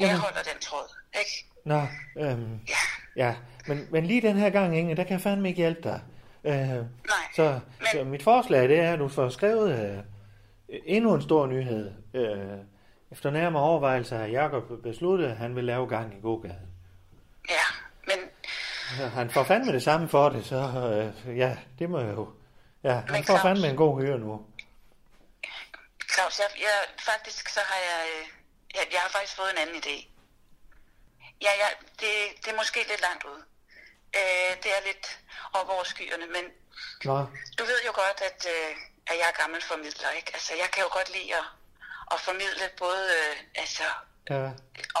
[0.00, 0.88] jeg holder den tråd.
[1.18, 1.34] Ikke?
[1.64, 1.80] Nå,
[2.24, 2.82] øhm, Ja,
[3.24, 3.34] ja,
[3.66, 6.00] men, men lige den her gang, Inge, der kan jeg fandme ikke hjælpe dig.
[6.44, 6.84] Øh, nej.
[7.36, 9.78] så, Men- så mit forslag, det er, at du får skrevet
[10.68, 11.92] øh, endnu en stor nyhed.
[12.14, 12.58] Øh,
[13.12, 16.68] efter nærmere overvejelser har Jacob besluttet, at han vil lave gang i gågaden.
[17.50, 17.64] Ja,
[18.06, 18.16] men
[19.10, 20.56] han får fandme det samme for det, så
[21.26, 22.28] øh, ja, det må jeg jo.
[22.84, 24.40] Ja, han Men får Claus- fandme en god hyre nu.
[26.14, 26.76] Claus, jeg, jeg,
[27.10, 28.24] faktisk så har jeg, øh,
[28.76, 29.96] jeg, jeg har faktisk fået en anden idé.
[31.46, 31.68] Ja, ja,
[32.00, 33.42] det, det er måske lidt langt ude.
[34.18, 35.06] Øh, det er lidt
[35.58, 36.44] op over skyerne, men
[37.04, 37.16] Nå,
[37.58, 38.70] du ved jo godt, at, øh,
[39.10, 40.30] at jeg er gammel formidler, ikke?
[40.36, 41.46] Altså, jeg kan jo godt lide at,
[42.12, 43.86] at formidle både øh, altså,
[44.30, 44.44] ja,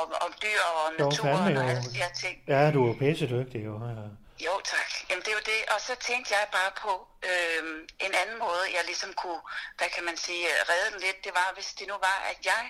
[0.00, 1.68] om, om dyr og om Jo, naturen og jo.
[1.70, 2.34] alle de her ting.
[2.48, 3.74] ja, du er pisse dygtig jo.
[3.88, 4.06] Ja.
[4.40, 4.90] Jo, tak.
[5.10, 5.60] Jamen, det er jo det.
[5.74, 6.92] Og så tænkte jeg bare på
[7.30, 7.62] øh,
[8.06, 9.42] en anden måde, jeg ligesom kunne,
[9.78, 11.24] hvad kan man sige, redde den lidt.
[11.24, 12.62] Det var, hvis det nu var, at jeg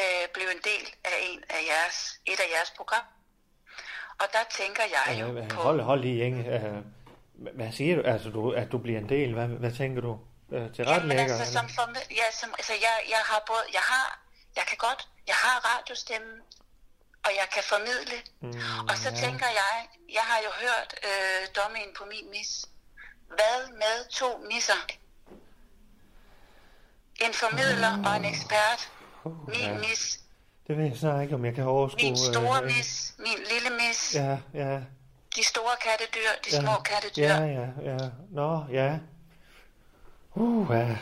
[0.00, 3.06] øh, blev en del af en af jeres, et af jeres program.
[4.20, 5.60] Og der tænker jeg jo Ja, på...
[5.60, 6.42] hold, hold lige, Inge.
[6.56, 6.78] Uh,
[7.58, 8.02] hvad siger du?
[8.02, 9.32] Altså, du, at du bliver en del?
[9.34, 10.12] Hvad, hvad tænker du?
[10.48, 11.22] Uh, til Jamen retlægger?
[11.38, 12.00] altså, som formid...
[12.10, 14.06] ja, som, altså jeg, jeg har både, jeg har,
[14.56, 16.36] jeg kan godt, jeg har radiostemmen,
[17.26, 18.16] og jeg kan formidle.
[18.40, 18.48] Mm,
[18.90, 19.16] Og så ja.
[19.22, 19.74] tænker jeg,
[20.12, 22.50] jeg har jo hørt øh, dommen på min mis.
[23.28, 24.80] Hvad med to misser?
[27.20, 28.90] En formidler og en ekspert.
[29.24, 29.78] Uh, Min ja.
[29.78, 30.20] mis,
[30.66, 32.02] Det ved jeg snart ikke, om jeg kan overskue.
[32.02, 34.80] min store øh, mis, min lille mis, Ja, ja.
[35.36, 37.22] de store kattedyr, de ja, små kattedyr.
[37.24, 37.98] Ja, ja, ja.
[38.30, 38.98] Nå, ja.
[40.34, 40.96] Uh, ja.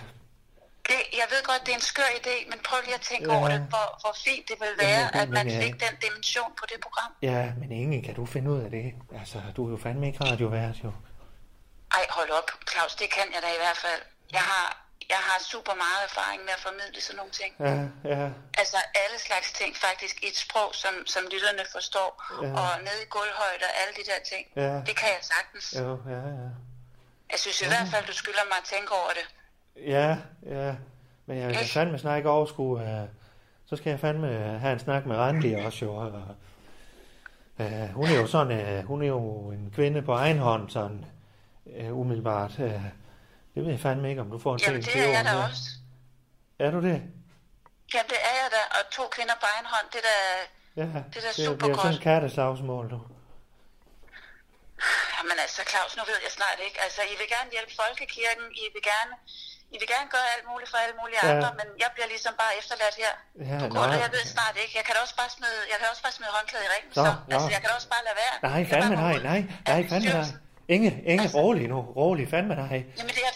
[0.88, 3.36] Det, jeg ved godt, det er en skør idé, men prøv lige at tænke Ja.
[3.38, 5.60] over det, hvor, hvor fint det vil være, men- at man ja.
[5.62, 7.10] fik den dimension på det program.
[7.22, 8.84] Ja, men Inge, kan du finde ud af det?
[9.20, 10.92] Altså, du er jo fandme ikke radiovært, jo.
[11.98, 14.02] Ej, hold op, Claus, det kan jeg da i hvert fald.
[14.32, 14.66] Jeg har,
[15.14, 17.52] jeg har super meget erfaring med at formidle sådan nogle ting.
[17.68, 17.74] Ja,
[18.14, 18.24] ja,
[18.62, 22.10] Altså alle slags ting faktisk i et sprog, som, som lytterne forstår.
[22.42, 22.50] Ja.
[22.62, 24.44] Og nede i gulvhøjde og alle de der ting.
[24.64, 24.72] Ja.
[24.88, 25.66] Det kan jeg sagtens.
[25.82, 26.48] jo, ja, ja.
[27.32, 29.26] Jeg synes i hvert fald, du skylder mig at tænke over det.
[29.76, 30.74] Ja, ja.
[31.26, 32.82] Men jeg vil fandme snart ikke overskue.
[32.82, 33.08] Uh,
[33.66, 35.94] så skal jeg fandme have en snak med Randi også, jo.
[35.94, 36.12] Og,
[37.58, 41.04] uh, hun er jo sådan, uh, hun er jo en kvinde på egen hånd, sådan
[41.64, 42.50] uh, umiddelbart.
[42.58, 42.82] Uh,
[43.54, 45.62] det ved jeg fandme ikke, om du får en Jamen det er jeg da også.
[46.58, 46.98] Er du det?
[47.94, 50.16] Jamen det er jeg da, og to kvinder på egen hånd, det er da...
[50.82, 51.96] Ja, Det er da det super bliver sådan godt.
[51.96, 52.98] en katteslagsmål, du.
[55.16, 56.78] Jamen altså, Claus, nu ved jeg snart ikke.
[56.86, 59.12] Altså, I vil gerne hjælpe Folkekirken, I vil gerne,
[59.74, 61.28] I vil gerne gøre alt muligt for alle mulige Ja.
[61.32, 63.12] andre, men jeg bliver ligesom bare efterladt her.
[63.50, 64.72] Ja, på grund af, jeg ved snart ikke.
[64.78, 67.02] Jeg kan da også bare smide, jeg kan også bare smide håndklædet i ringen, så.
[67.08, 67.12] nå.
[67.34, 68.34] Altså, jeg kan da også bare lade være.
[68.50, 70.26] Nej, fandme nej, nej, nej, fandme nej.
[70.74, 72.78] Inge, Inge, Altså- rolig nu, rolig, fandme nej.
[72.98, 73.32] Jamen det er...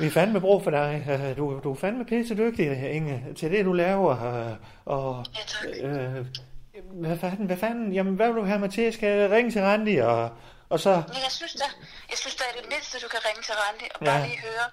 [0.00, 0.90] Vi er fandme brug for dig.
[1.10, 2.66] Øh, Du, du er fandme pisse dygtig,
[2.98, 4.12] Inge, til det, du laver.
[4.50, 4.52] øh,
[4.96, 5.66] Og, Ja, tak.
[5.82, 6.26] øh,
[7.04, 8.92] hvad fanden, hvad fanden, jamen, hvad vil du have mig til?
[8.92, 10.30] Skal jeg ringe til Randi, og,
[10.68, 10.90] og så...
[10.90, 11.64] Men jeg synes da,
[12.10, 14.26] jeg synes da, det mindste, du kan ringe til Randi og bare Ja.
[14.26, 14.66] lige høre,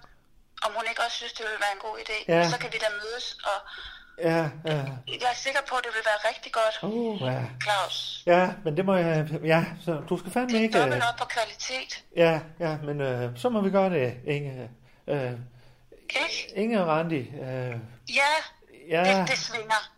[0.66, 2.18] om hun ikke også synes, det vil være en god idé.
[2.28, 2.50] Ja.
[2.50, 3.58] Så kan vi da mødes, og
[4.20, 7.42] Ja, ja, jeg er sikker på, at det vil være rigtig godt, uh, ja.
[7.64, 8.24] Claus.
[8.26, 9.28] Ja, men det må jeg...
[9.44, 10.78] Ja, så du skal fandme Det er ikke...
[10.78, 12.04] øh, dobbelt op på kvalitet.
[12.16, 14.70] Ja, ja, men øh, så må vi gøre det, Inge.
[15.08, 15.32] Øh,
[16.10, 16.52] Ikke?
[16.56, 17.20] Inge og Randi.
[17.20, 17.76] Øh,
[18.16, 18.32] Ja,
[18.90, 19.92] ja, det, det svinger.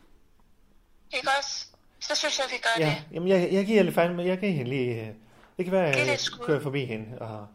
[1.14, 1.66] Ikke også?
[2.00, 3.04] Så synes jeg, vi gør ja, det.
[3.16, 4.24] jamen, jeg, jeg giver det fandme...
[4.24, 5.02] Jeg giver hende lige...
[5.02, 5.08] øh,
[5.58, 7.48] Det kan være, at det jeg kører forbi hende, og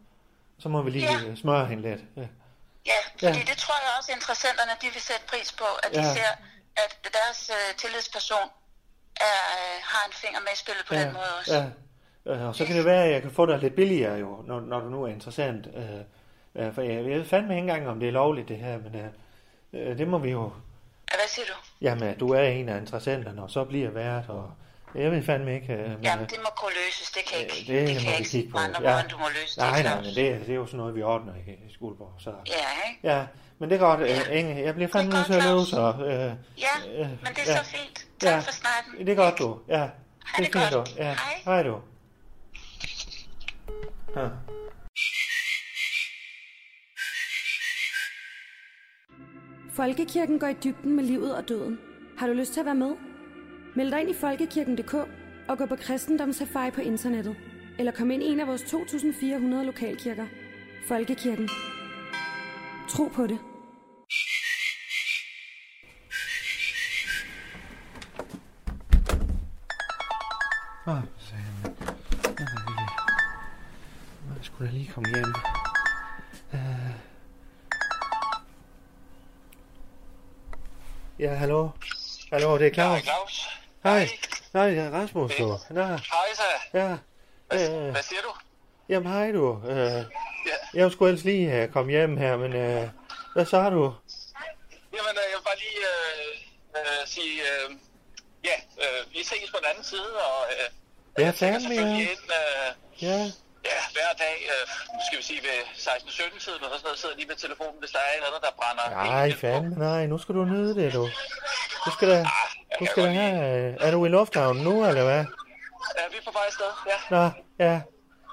[0.59, 1.35] så må vi lige ja.
[1.35, 2.01] smøre hende lidt.
[2.17, 2.21] Ja.
[2.91, 3.45] Ja, fordi Ja.
[3.51, 6.13] det tror jeg også, interessenterne de vil sætte pris på, at de Ja.
[6.17, 6.31] ser,
[6.83, 8.47] at deres uh, tillidsperson
[9.31, 11.55] er, uh, har en finger med i spillet på den måde også.
[11.55, 11.65] Ja.
[12.31, 14.59] Øh, Og så kan det være, at jeg kan få dig lidt billigere jo, når,
[14.59, 15.67] når du nu er interessant.
[15.75, 15.99] Øh,
[16.65, 18.95] øh, for jeg, jeg ved fandme ikke engang, om det er lovligt det her, men
[18.95, 19.09] øh,
[19.73, 20.51] øh, det må vi jo...
[21.11, 21.53] Ja, Hvad siger du?
[21.81, 24.51] Jamen, du er en af interessenterne, og så bliver vært, og
[25.03, 25.73] jeg ved fandme ikke...
[25.73, 27.11] Øh, men, Jamen, øh, det må kunne løses.
[27.15, 29.09] Det kan, ikke, det, det, det kan jeg ikke sige kigge på andre måder, end
[29.09, 29.85] du må løse nej, det.
[29.85, 30.05] nej, Claus.
[30.05, 32.13] men det, det er jo sådan noget, vi ordner i, i Skuldborg.
[32.19, 32.29] Så.
[32.29, 32.53] Ja,
[32.87, 32.99] ikke?
[33.03, 33.25] Ja,
[33.59, 34.63] men det er godt, øh, Inge.
[34.63, 35.93] Jeg bliver fandme er nødt til at løbe, så...
[36.05, 36.31] Øh,
[36.65, 37.63] Ja, øh, men det er ja.
[37.63, 38.05] så fint.
[38.19, 38.37] Tak Ja.
[38.39, 39.07] for snakken.
[39.07, 39.59] Det er godt, du.
[39.67, 39.91] Ja, Ha' det
[40.37, 40.87] er det fint, godt.
[40.87, 41.03] du.
[41.03, 41.03] Ja.
[41.13, 41.41] Hej.
[41.45, 41.75] Hej, du.
[44.15, 44.27] Ja.
[49.75, 51.79] Folkekirken går i dybden med livet og døden.
[52.17, 52.91] Har du lyst til at være med?
[53.77, 54.93] Meld dig ind i folkekirken.dk
[55.47, 57.35] og gå på kristendomssafari på internettet.
[57.79, 60.25] Eller kom ind i en af vores 2.400 lokalkirker.
[60.87, 61.49] Folkekirken.
[62.89, 63.39] Tro på det.
[70.87, 71.75] Åh, sagde han.
[72.23, 72.89] Jeg var lige...
[74.35, 75.33] Jeg skulle da lige komme hjem.
[76.53, 76.91] Uh...
[81.19, 81.69] Ja, hallo?
[82.31, 83.03] Hallo, det er Claus.
[83.03, 83.54] Claus.
[83.85, 84.09] Hej.
[84.53, 85.47] Nej, det er Rasmus, du.
[85.69, 85.97] Nå, Hej
[86.35, 86.43] så.
[86.73, 86.97] ja.
[87.47, 88.31] Hvad, Øh, hvad siger du?
[88.89, 89.45] jamen, hej du.
[89.63, 89.77] Uh,
[90.49, 90.57] Ja.
[90.73, 92.83] jeg skulle ellers lige uh, komme hjem her, men uh,
[93.33, 93.83] hvad så du?
[94.95, 96.31] Jamen, øh, jeg vil bare lige øh,
[96.77, 97.67] øh, sige, øh,
[98.49, 100.67] ja, øh, vi ses på den anden side, og øh,
[101.17, 102.09] Ja, jeg tænker fandme, ja.
[102.11, 102.67] ind, øh,
[103.07, 103.17] Ja,
[103.69, 104.63] ja, hver dag, øh,
[105.07, 108.09] skal vi sige ved 16-17-tiden, eller sådan noget, sidder lige ved telefonen, hvis der er
[108.11, 108.85] et eller andet, der brænder.
[109.11, 110.05] nej, fandme nej.
[110.05, 111.03] Nu skal du nyde det, du.
[111.85, 113.69] Du skal da, Ah, du skal da have...
[113.69, 115.25] øh, Er du i lufthavnen nu, eller hvad?
[115.97, 117.15] Ja, vi er på vej afsted, ja.
[117.15, 117.29] Nå,
[117.65, 117.81] ja.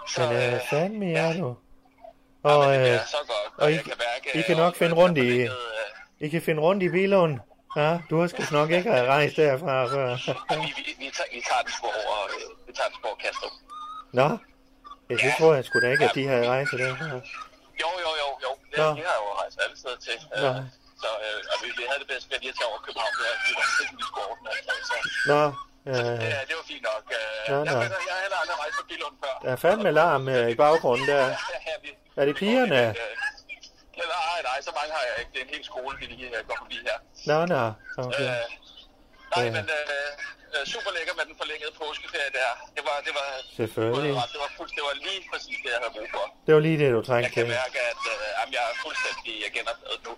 [0.09, 1.57] Så, Men øh, øh, fandme ja, du.
[2.43, 4.77] Og, men det øh, så godt, og I- jeg kan mærke, I øh, kan nok
[4.77, 5.51] finde rundt i- har forlænget,
[6.21, 7.39] øh, I kan finde rundt i Bilund.
[7.77, 10.09] Ja, du har sgu nok ikke have rejst derfra før.
[10.15, 12.17] Vi, vi, vi, tager, vi tager den sgu over,
[12.67, 13.51] vi tager den over Kastrup.
[14.13, 14.29] Nå,
[15.11, 17.05] ja, det tror jeg sgu da ikke, at de havde rejst derfra.
[17.83, 18.51] Jo, jo, jo, jo.
[18.71, 18.85] Det, Nå.
[18.85, 20.17] de har jo rejst alle steder til.
[20.43, 20.49] Nå.
[21.03, 23.13] Øh, så øh, og vi, vi havde det bedst ved lige at tage over København.
[23.19, 24.49] Det er vi var ting, vi skulle ordne.
[24.57, 24.95] Altså, så
[25.33, 25.41] Nå,
[25.91, 27.05] ja, øh, det var fint nok.
[27.19, 29.35] Øh, Nå, jeg, ved, jeg har heller aldrig rejst på Billund før.
[29.45, 31.25] der er fandme larm øh, i baggrunden der.
[31.55, 31.89] Ja, ja, vi,
[32.21, 32.81] Er det pigerne?
[32.89, 32.95] Øh,
[34.01, 35.31] ja, nej, nej, så mange har jeg ikke.
[35.35, 36.99] Det er en hel skole, vi lige øh, går forbi her.
[37.31, 37.63] Nå, nå,
[38.05, 38.27] okay.
[38.31, 38.45] Øh,
[39.33, 39.51] nej, Ja.
[39.57, 40.11] men øh,
[40.55, 42.51] øh, super lækker med den forlængede påskeferie der.
[42.77, 43.27] Det var, det var,
[43.61, 44.15] Selvfølgelig.
[44.35, 46.25] Det var, fuldt, det var lige præcis det, jeg havde brug for.
[46.47, 47.55] Det var lige det, du Jeg trængte kan til.
[47.61, 50.13] mærke, at øh, jamen, jeg er fuldstændig genopladet nu.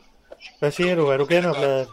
[0.61, 1.04] Hvad siger du?
[1.12, 1.88] Er du genopladet?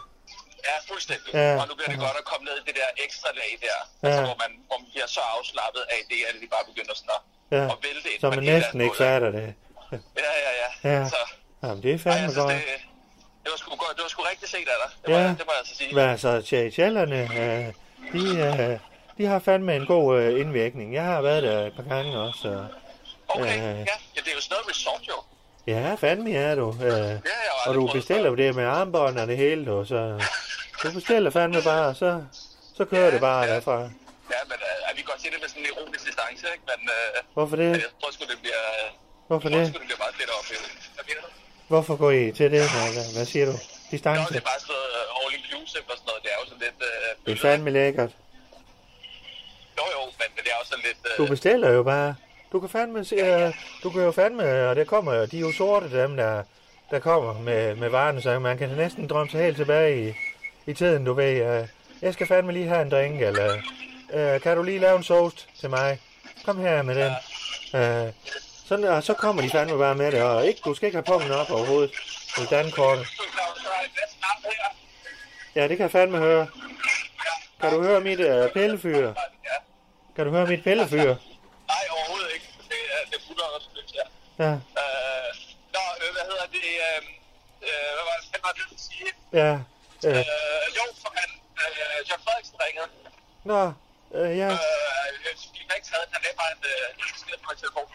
[0.70, 1.32] Ja, fuldstændig.
[1.34, 2.06] Ja, og nu bliver det aha.
[2.08, 4.08] godt at komme ned i det der ekstra lag der, ja.
[4.08, 7.12] altså, hvor, man, hvor man bliver så afslappet af det, at de bare begynder sådan
[7.18, 7.22] at,
[7.58, 9.48] Ja, at vælte ind så man næsten ikke fatter det.
[9.92, 10.70] Ja, ja, ja.
[10.92, 11.10] Ja.
[11.10, 11.20] Så,
[11.64, 12.54] Jamen, det er ej, fandme synes, godt.
[12.54, 12.64] det,
[13.44, 13.98] det var sgu godt.
[14.42, 14.90] Det set af dig.
[15.06, 15.18] Det, Ja.
[15.18, 15.96] jeg- det må jeg altså sige.
[15.96, 16.32] Men altså,
[16.76, 17.66] tjallerne, øh,
[18.14, 18.80] de, øh,
[19.18, 20.94] de har fandme en god øh, indvirkning.
[20.94, 22.48] Jeg har været der et par gange også.
[22.48, 22.68] Og,
[23.40, 23.70] Okay, øh, ja.
[23.70, 23.86] ja.
[24.16, 25.14] det er jo sådan noget resort, jo.
[25.68, 26.70] Ja, fandme er du.
[26.82, 29.86] Øh, Ja, har og du bestiller jo det med armbånd og det hele, du.
[29.86, 30.22] Så
[30.84, 32.24] du bestiller fandme bare, så,
[32.78, 33.78] så kører det bare derfra.
[33.82, 34.58] Ja, men
[34.90, 36.64] uh, vi kan godt se det med sådan en ironisk distance, ikke?
[36.72, 37.70] Men uh, Hvorfor det?
[37.72, 38.62] jeg tror sgu, det bliver...
[39.28, 39.68] Hvorfor jeg tror det?
[39.70, 40.66] sgu, det bliver meget fedt at opleve.
[41.68, 42.62] Hvorfor går I til det?
[42.72, 43.52] Hvad, hvad- siger du?
[43.52, 43.58] Nå,
[43.92, 44.34] Distance?
[44.34, 46.22] det er bare sådan noget uh, all inclusive og sådan noget.
[46.24, 46.80] Det er jo sådan lidt...
[46.90, 48.12] Uh, Det er fandme lækkert.
[49.78, 51.00] Jo, jo, men, det er også sådan lidt...
[51.10, 52.10] Uh, Du bestiller jo bare.
[52.52, 55.42] Du kan fandme se, uh, du kan jo fandme, øh, og det kommer de er
[55.42, 56.44] jo sorte, dem der,
[56.92, 60.14] der kommer med, med varerne, så man kan næsten drømme sig helt tilbage i,
[60.66, 61.62] i tiden, du ved.
[61.62, 61.68] Uh,
[62.02, 63.54] jeg skal fandme lige have en drink, eller
[64.14, 66.00] uh, kan du lige lave en toast til mig?
[66.46, 67.12] Kom her med den.
[67.74, 68.14] Uh,
[68.66, 71.18] sådan, og så kommer de fandme bare med det, og ikke, du skal ikke have
[71.18, 71.92] pungen op overhovedet.
[72.38, 73.08] Med dankortet.
[75.56, 76.48] Ja, det kan jeg fandme høre.
[77.62, 79.14] Kan du høre mit uh, pillefyr?
[80.16, 81.16] Kan du høre mit pillefyr?
[84.44, 84.52] Ja.
[84.82, 85.28] Øh,
[85.76, 86.66] nå, øh, hvad hedder det?
[86.88, 87.00] Øh,
[87.68, 89.12] øh, hvad var det, hvad var det, ville sige?
[89.42, 89.52] ja.
[90.08, 91.30] Øh, Øh, jo, for han,
[91.64, 92.90] øh, Jeff Frederiksen ringede.
[93.52, 93.62] nå,
[94.18, 94.50] øh, ja.
[94.54, 95.08] Øh,
[95.54, 97.86] vi kan ikke tage han lagde bare en øh, besked på min telefon.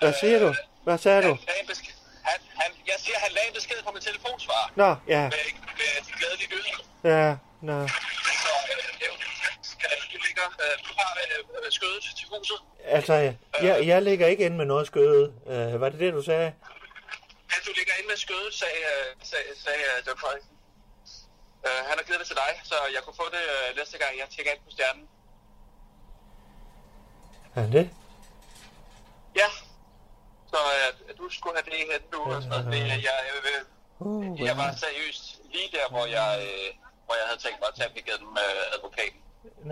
[0.00, 0.50] Hvad siger du?
[0.86, 1.32] Hvad sagde du?
[1.48, 1.94] Han besked.
[2.28, 4.62] Han, han, jeg siger, han lagde en besked på min telefonsvar.
[4.82, 5.42] Nå, ja, Med,
[5.80, 6.82] med de glædelige nyheder.
[7.12, 7.28] ja,
[7.68, 7.78] nå.
[7.88, 9.16] Så øh, det er jo
[9.72, 12.60] skal du ligger, øh, du har øh, skødet til huset.
[12.84, 13.14] Altså,
[13.62, 15.24] jeg, jeg ligger ikke inde med noget skøde.
[15.46, 16.48] Øh, var det det, du sagde?
[17.50, 20.56] Ja, du ligger inde med skødet, sagde, øh, sagde, sagde uh, Jeff Frederiksen.
[21.66, 24.12] Uh, han har givet det til dig, så jeg kunne få det uh, næste gang,
[24.18, 25.04] jeg tjekker ind på stjernen.
[27.56, 27.86] Er han det?
[29.40, 29.48] Ja.
[30.52, 32.20] Så uh, du skulle have det hen nu.
[32.34, 32.66] Og sådan noget.
[32.72, 33.18] Det, jeg, jeg,
[33.52, 33.62] øh,
[33.98, 36.68] Uh, jeg var seriøst lige der, hvor jeg, øh,
[37.04, 39.20] hvor jeg havde tænkt mig at tage igennem øh, advokaten.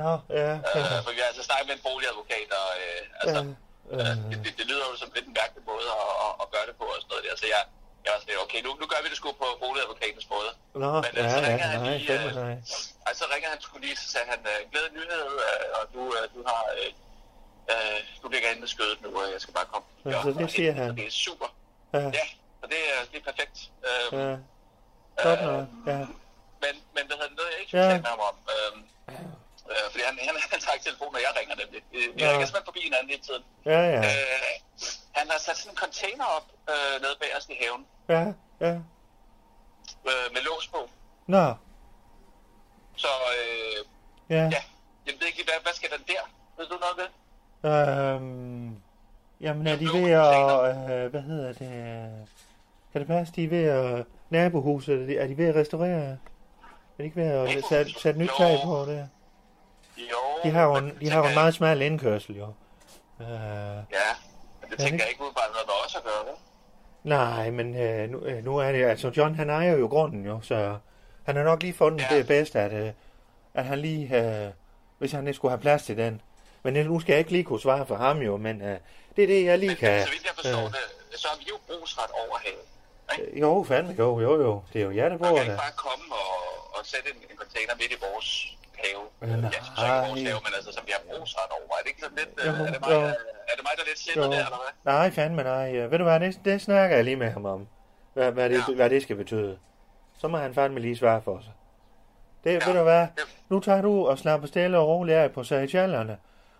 [0.00, 0.50] Nå, ja.
[0.76, 4.36] Øh, for vi har altså snakket med en boligadvokat, og øh, altså, Ja, øh, det,
[4.44, 6.84] det, det lyder jo som lidt en mærkelig måde at, at, at gøre det på
[6.92, 7.34] og sådan noget der.
[7.42, 7.62] Så jeg,
[8.04, 10.50] jeg var sådan okay, nu, nu gør vi det sgu på boligadvokatens måde.
[10.84, 12.54] Nå, Men ja, øh, så ja, ringer han nej, lige, øh, nej.
[13.08, 16.02] altså, så ringer han sgu lige, så sagde han, øh, glædelig nyhed, øh, og du,
[16.18, 16.90] øh, du har, øh,
[17.72, 19.86] øh, du ligger inde med skødet nu, og jeg skal bare komme.
[20.12, 20.86] Ja, så det siger han.
[20.90, 21.48] Så det er super.
[21.94, 22.26] Ja, Ja,
[22.60, 23.56] så det, er- det er perfekt.
[23.88, 24.36] Øh, ja.
[25.28, 25.98] Godt nok, ja.
[26.64, 27.82] men, men det, noget jeg ikke Ja.
[27.88, 28.72] tale med ham om, øh,
[29.72, 31.80] øh, fordi han, han, han tager ikke telefonen, når jeg ringer nemlig.
[31.92, 32.28] Vi vi Ja.
[32.30, 33.42] ringer simpelthen forbi hinanden hele tiden.
[33.72, 34.00] Ja, ja.
[34.10, 34.50] Øh,
[35.18, 37.82] han har sat sådan en container op øh, nede bag os i haven,
[38.14, 38.22] Ja,
[38.66, 38.72] ja.
[40.10, 40.80] øh, med lås på.
[41.34, 41.46] Nå,
[43.04, 43.78] Så øh,
[44.36, 44.42] ja.
[44.56, 44.62] ja,
[45.06, 46.22] jeg ved ikke, hvad, hvad skal den der?
[46.58, 47.10] Ved du noget om det?
[47.70, 48.76] Øhm,
[49.40, 51.68] jamen er de ved at, øh, hvad hedder det,
[52.92, 56.02] kan det passe, de er ved at, nabohuset, er de, er de ved at restaurere?
[56.02, 56.16] Er
[56.98, 59.08] de ikke ved at sætte, sætte nyt tag på det?
[60.10, 60.16] Jo.
[60.44, 62.52] De har jo en, de har jo en meget smal indkørsel, jo.
[63.20, 63.98] Øh, jeg- Ja,
[64.60, 66.34] men det tænker jeg ikke udebart noget med os at gøre, vel?
[67.04, 70.40] nej, men øh, nu, øh, nu er det, altså John han ejer jo grunden, jo,
[70.42, 70.76] så
[71.26, 72.16] han har nok lige fundet Ja.
[72.16, 72.92] det bedst, at, øh,
[73.54, 74.50] at han lige, øh,
[74.98, 76.20] hvis han ikke skulle have plads til den.
[76.62, 78.78] Men øh, nu skal jeg ikke lige kunne svare for ham jo, men øh,
[79.16, 79.92] det er det, jeg lige Men, kan...
[79.92, 80.72] men så vidt jeg forstår øh,
[81.12, 82.66] det, så har vi jo brugsret over havet.
[83.26, 83.40] Ikke?
[83.40, 84.62] Jo, fandme, jo, jo, jo.
[84.72, 85.42] Det er jo jer, der Man bor kan der.
[85.42, 88.28] ikke bare komme og, og sætte en, en container midt i vores
[88.84, 89.02] have.
[89.22, 91.72] Øh, ja, så ikke vores have, men altså, som vi har brugsret over.
[91.78, 92.30] Er det ikke sådan lidt...
[92.46, 93.00] Jo, øh, er, det mig, jo.
[93.50, 94.30] er det mig, der er lidt sindet Jo.
[94.32, 94.92] der, eller hvad?
[94.94, 95.66] Nej, fandme nej.
[95.76, 97.68] Ja, Ved du hvad, det, det snakker jeg lige med ham om.
[98.14, 98.74] Hvad, hvad, det, Ja.
[98.74, 99.58] hvad det skal betyde.
[100.20, 101.52] Så må han fandme lige svare for sig.
[102.44, 102.66] Det, Ja.
[102.70, 103.22] ved du hvad, Ja.
[103.48, 106.16] nu tager du og slapper stille og roligt af på Seychellerne.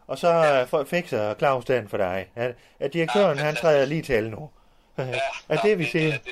[0.07, 0.83] Og så ja.
[0.83, 2.29] fikser Claus den for dig.
[2.37, 4.51] At, at direktøren, Ja, han træder lige til nu.
[4.99, 5.05] Ja,
[5.49, 6.11] nå, det, vi siger?
[6.13, 6.31] Det, det.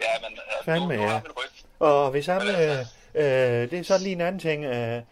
[0.00, 1.20] Ja, men øh, Fandme, nu, nu ja.
[1.80, 4.64] Og hvis han, Men øh, altså- øh, det er så lige en anden ting.
[4.64, 5.02] Øh,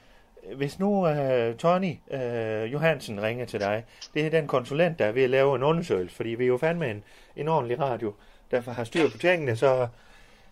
[0.57, 3.85] hvis nu øh, Tony øh, Johansen ringer til dig,
[4.15, 6.59] det er den konsulent, der er ved at lave en undersøgelse, fordi vi er jo
[6.59, 7.05] fandme en,
[7.37, 8.15] en ordentlig radio,
[8.51, 9.89] derfor har styr på tingene, så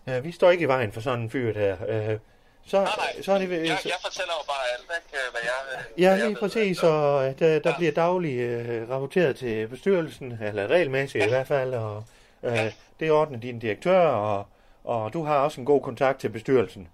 [0.09, 1.75] øh, vi står ikke i vejen for sådan en fyr der.
[1.87, 2.17] Øh,
[2.65, 3.21] så, Nej, nej.
[3.21, 3.49] så er det...
[3.51, 5.85] jeg, jeg fortæller jo bare alt, ikke, hvad jeg...
[5.97, 7.77] Ja, hvad jeg lige ved, præcis, og øh, der, der Ja.
[7.77, 12.03] bliver dagligt øh, rapporteret til bestyrelsen, eller regelmæssigt i hvert fald, og
[12.43, 14.45] øh, det ordner din direktør, og,
[14.83, 16.87] og du har også en god kontakt til bestyrelsen.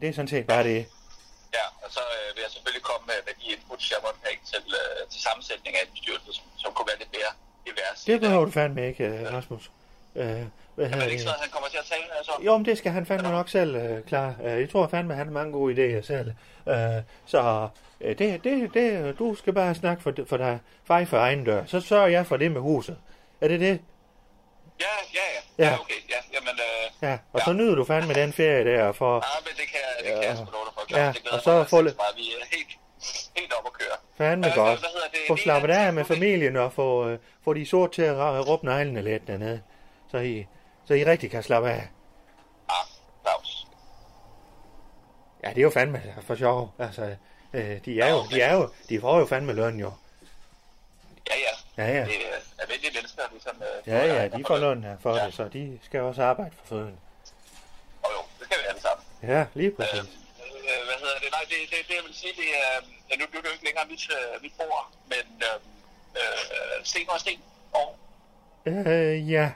[0.00, 0.86] Det er sådan set bare det.
[1.96, 4.98] Så øh, vil jeg selvfølgelig komme med, med de inputs, jeg måtte have til, øh,
[5.12, 7.32] til sammensætning af en bestyrelse, som, som kunne være lidt mere
[7.64, 7.98] divers.
[8.08, 9.64] Det behøver du fandme ikke, øh, Rasmus.
[10.20, 12.04] Øh, hvad hedder er det ikke sådan, at han kommer til at tale
[12.36, 12.42] om?
[12.46, 14.34] Jo, men det skal han fandme nok selv øh, klare.
[14.44, 16.28] Øh, jeg tror fandme, han har mange gode idéer selv.
[16.68, 17.68] Øh, så
[18.00, 21.64] øh, det, det, det, du skal bare snakke for, for dig, fej for egen dør.
[21.66, 22.96] Så sørger jeg for det med huset.
[23.40, 23.80] Er det det?
[24.80, 25.20] Ja, ja,
[25.58, 25.64] ja.
[25.64, 25.70] Ja.
[25.70, 25.94] ja okay.
[26.10, 29.52] Ja, jamen, øh, Ja, og så nyder du fandme den ferie der, for ja, men
[29.56, 30.96] det kan, jeg- det kan jeg sgu love for.
[30.96, 32.16] Ja, det og så mig få lidt- meget.
[32.16, 32.68] Vi er helt,
[33.36, 33.96] helt op at køre.
[34.18, 34.80] fandme Øh, godt.
[34.80, 35.18] det?
[35.28, 39.02] Få slappet af med familien og få, øh, få de sort til at råbe neglene
[39.02, 39.62] lidt dernede,
[40.10, 40.46] så I,
[40.84, 41.88] så I rigtig kan slappe af.
[42.68, 42.86] Ah,
[43.26, 43.66] Claus.
[45.44, 46.74] Ja, det er jo fandme for sjov.
[46.78, 47.16] Altså,
[47.52, 49.92] øh, de er jo, de er jo, de får jo fandme løn jo.
[51.30, 51.54] Ja, ja.
[51.82, 52.04] Ja, ja.
[52.04, 53.56] Det er almindelige mennesker, ligesom...
[53.62, 56.66] Øh, Ja, ja, de får løn her for det, så de skal også arbejde for
[56.66, 56.96] føden.
[58.04, 59.04] Jo, jo, det kan vi alle sammen.
[59.32, 59.98] Ja, lige præcis.
[59.98, 61.28] Øh, hvad hedder det?
[61.36, 62.74] Nej, det, det, det jeg vil sige, det er...
[63.10, 65.58] Ja, nu, nu er det jo ikke længere mit, øh, mit bord, men øh,
[66.20, 67.40] øh, sten og sten.
[67.72, 67.98] Og
[68.66, 69.50] Øh, ja.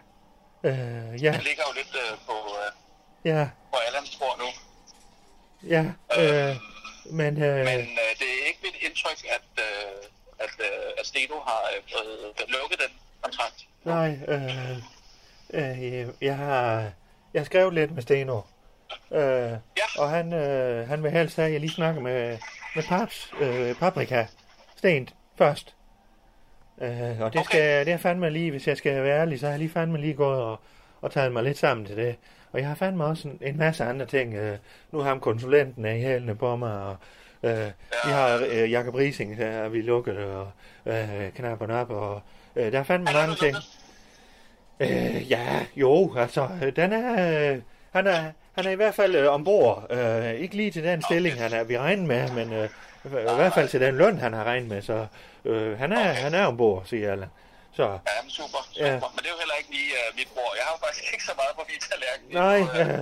[0.65, 2.71] Øh, ja, det ligger jo lidt øh, på, øh,
[3.25, 4.49] ja, på Allans bord nu.
[5.75, 5.85] ja.
[6.21, 6.57] Øh,
[7.11, 10.03] men, øh, Men øh, det er ikke mit indtryk, at, øh,
[10.39, 13.67] at, øh, at Steno har øh, lukket den kontrakt.
[13.85, 14.77] nej, øh,
[15.55, 16.91] øh, jeg har,
[17.35, 18.41] jeg har skrevet lidt med Steno.
[19.13, 19.53] Øh,
[19.99, 22.39] og han, øh, han vil helst have, at jeg lige snakker med,
[22.75, 24.27] med paps, øh, paprika,
[24.77, 25.75] Sten, først.
[26.81, 29.53] Øh, og det skal, det er fandme lige, hvis jeg skal være ærlig, så har
[29.53, 30.61] jeg lige fandme lige gået og,
[31.01, 32.17] og taget mig lidt sammen til det.
[32.53, 34.35] Og jeg har fandme også en, en masse andre ting.
[34.35, 34.59] Øh,
[34.93, 36.97] nu har ham konsulenten af i hælene på mig, og
[37.47, 37.67] øh,
[38.05, 40.51] vi har øh, Jakob Rising, der er vi lukket, og
[40.87, 42.23] øh, knapperne op, og
[42.57, 43.57] øh, der er fandme mange ting.
[44.81, 47.13] Øh, ja, jo, altså, den er,
[47.53, 49.87] øh, han er, han er i hvert fald øh, ombord.
[49.91, 52.69] Øh, ikke lige til den stilling, han er, vi regner med, men øh,
[53.05, 55.07] i hvert fald til den løn, han har regnet med, så
[55.45, 57.29] øh, han, er, han er ombord, siger Allan.
[57.73, 58.87] Så, Ja, men super, super.
[58.87, 58.93] Ja.
[58.93, 60.53] Men det er jo heller ikke lige uh, mit bord.
[60.59, 62.27] Jeg har jo faktisk ikke så meget på min tallerken.
[62.43, 62.99] nej, nu, øh, ja,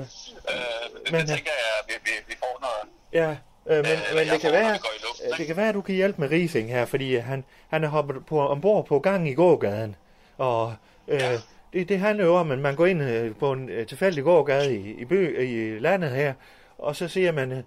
[0.52, 2.83] Øh, Men, det tænker jeg, at vi, vi, vi får noget...
[3.20, 3.30] ja,
[3.66, 5.74] øh, men, Øh, men det kan være, går i luften, øh, det kan være, at
[5.74, 9.29] du kan hjælpe med Rising her, fordi han, han er hoppet på, ombord på gang
[9.29, 9.96] i gågaden,
[10.38, 10.74] og
[11.09, 11.33] øh, Ja.
[11.72, 14.77] det, det handler jo om, at man går ind øh, på en øh, tilfældig gågade
[14.77, 16.35] i, i, by, i landet her,
[16.79, 17.59] og så siger man, øh,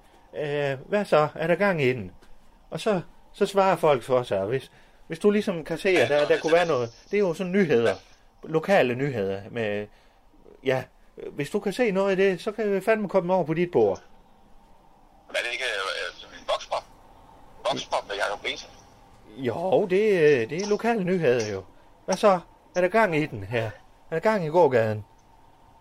[0.72, 2.12] øh, hvad så, er der gang i den?
[2.70, 3.02] Og så,
[3.34, 4.72] så svarer folk for sig, hvis,
[5.08, 7.52] hvis du ligesom kan se, at der, der kunne være noget, det er jo sådan
[7.52, 7.96] nyheder,
[8.44, 9.88] lokale nyheder med,
[10.66, 10.84] ja,
[11.18, 13.54] øh, hvis du kan se noget af det, så kan vi fandme komme over på
[13.54, 14.02] dit bord.
[15.28, 15.87] Men er det ikke øh, en vokspop?
[17.72, 18.68] Vokspop med Jacob Riese?
[19.38, 21.64] Jo, det, øh, det er lokale nyheder jo.
[22.06, 22.40] Hvad så?
[22.76, 23.64] Er der gang i den her?
[24.12, 25.06] Er der gang i gågaden?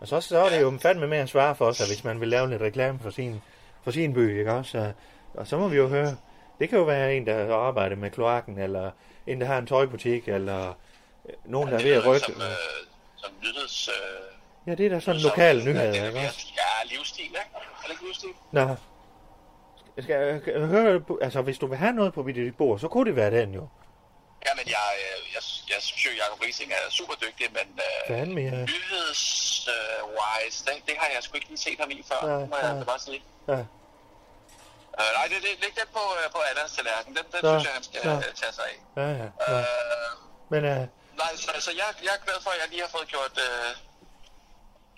[0.01, 2.29] Og så, så er det jo fandme med at svare for sig, hvis man vil
[2.29, 3.42] lave lidt reklame for sin,
[3.85, 4.79] for sin by, ikke også?
[4.79, 4.92] Og,
[5.35, 6.16] og så må vi jo høre.
[6.59, 8.90] Det kan jo være en, der arbejder med kloakken, eller
[9.27, 10.68] en, der har en tøjbutik, eller
[11.29, 12.27] øh, nogen, der er ved at rykke.
[12.27, 12.49] Som, øh,
[13.16, 13.88] som nyheds...
[13.88, 13.94] Øh,
[14.66, 16.46] Ja, det er da sådan lokale nyheder, er ikke også?
[16.57, 17.38] Ja, livsstil, ikke?
[17.55, 18.29] Er det ikke livsstil?
[18.53, 18.77] Nå.
[19.97, 23.17] Jeg, skal på- altså hvis du vil have noget på dit bord, så kunne det
[23.17, 23.69] være den jo.
[24.47, 28.17] Ja, men jeg, øh, jeg, jeg synes jo, Jacob Riesing er super dygtig, men øh,
[28.19, 28.25] ja.
[29.45, 32.75] nyheds-wise, det, det har jeg sgu ikke lige set ham i før, Ja, må jeg
[32.79, 32.85] ja.
[32.85, 33.23] bare sige.
[33.49, 33.61] Ja.
[35.03, 37.11] Uh, nej, det, det, læg den på, øh, på Adams tallerken.
[37.17, 38.11] Den, den Så, synes jeg, han skal så.
[38.29, 38.77] øh, tage sig af.
[39.01, 39.29] Ja, ja.
[39.49, 39.59] ja.
[39.61, 40.13] Uh,
[40.53, 40.83] Men øh,
[41.23, 43.71] nej, så, så jeg, jeg er glad for, at jeg lige har fået gjort uh,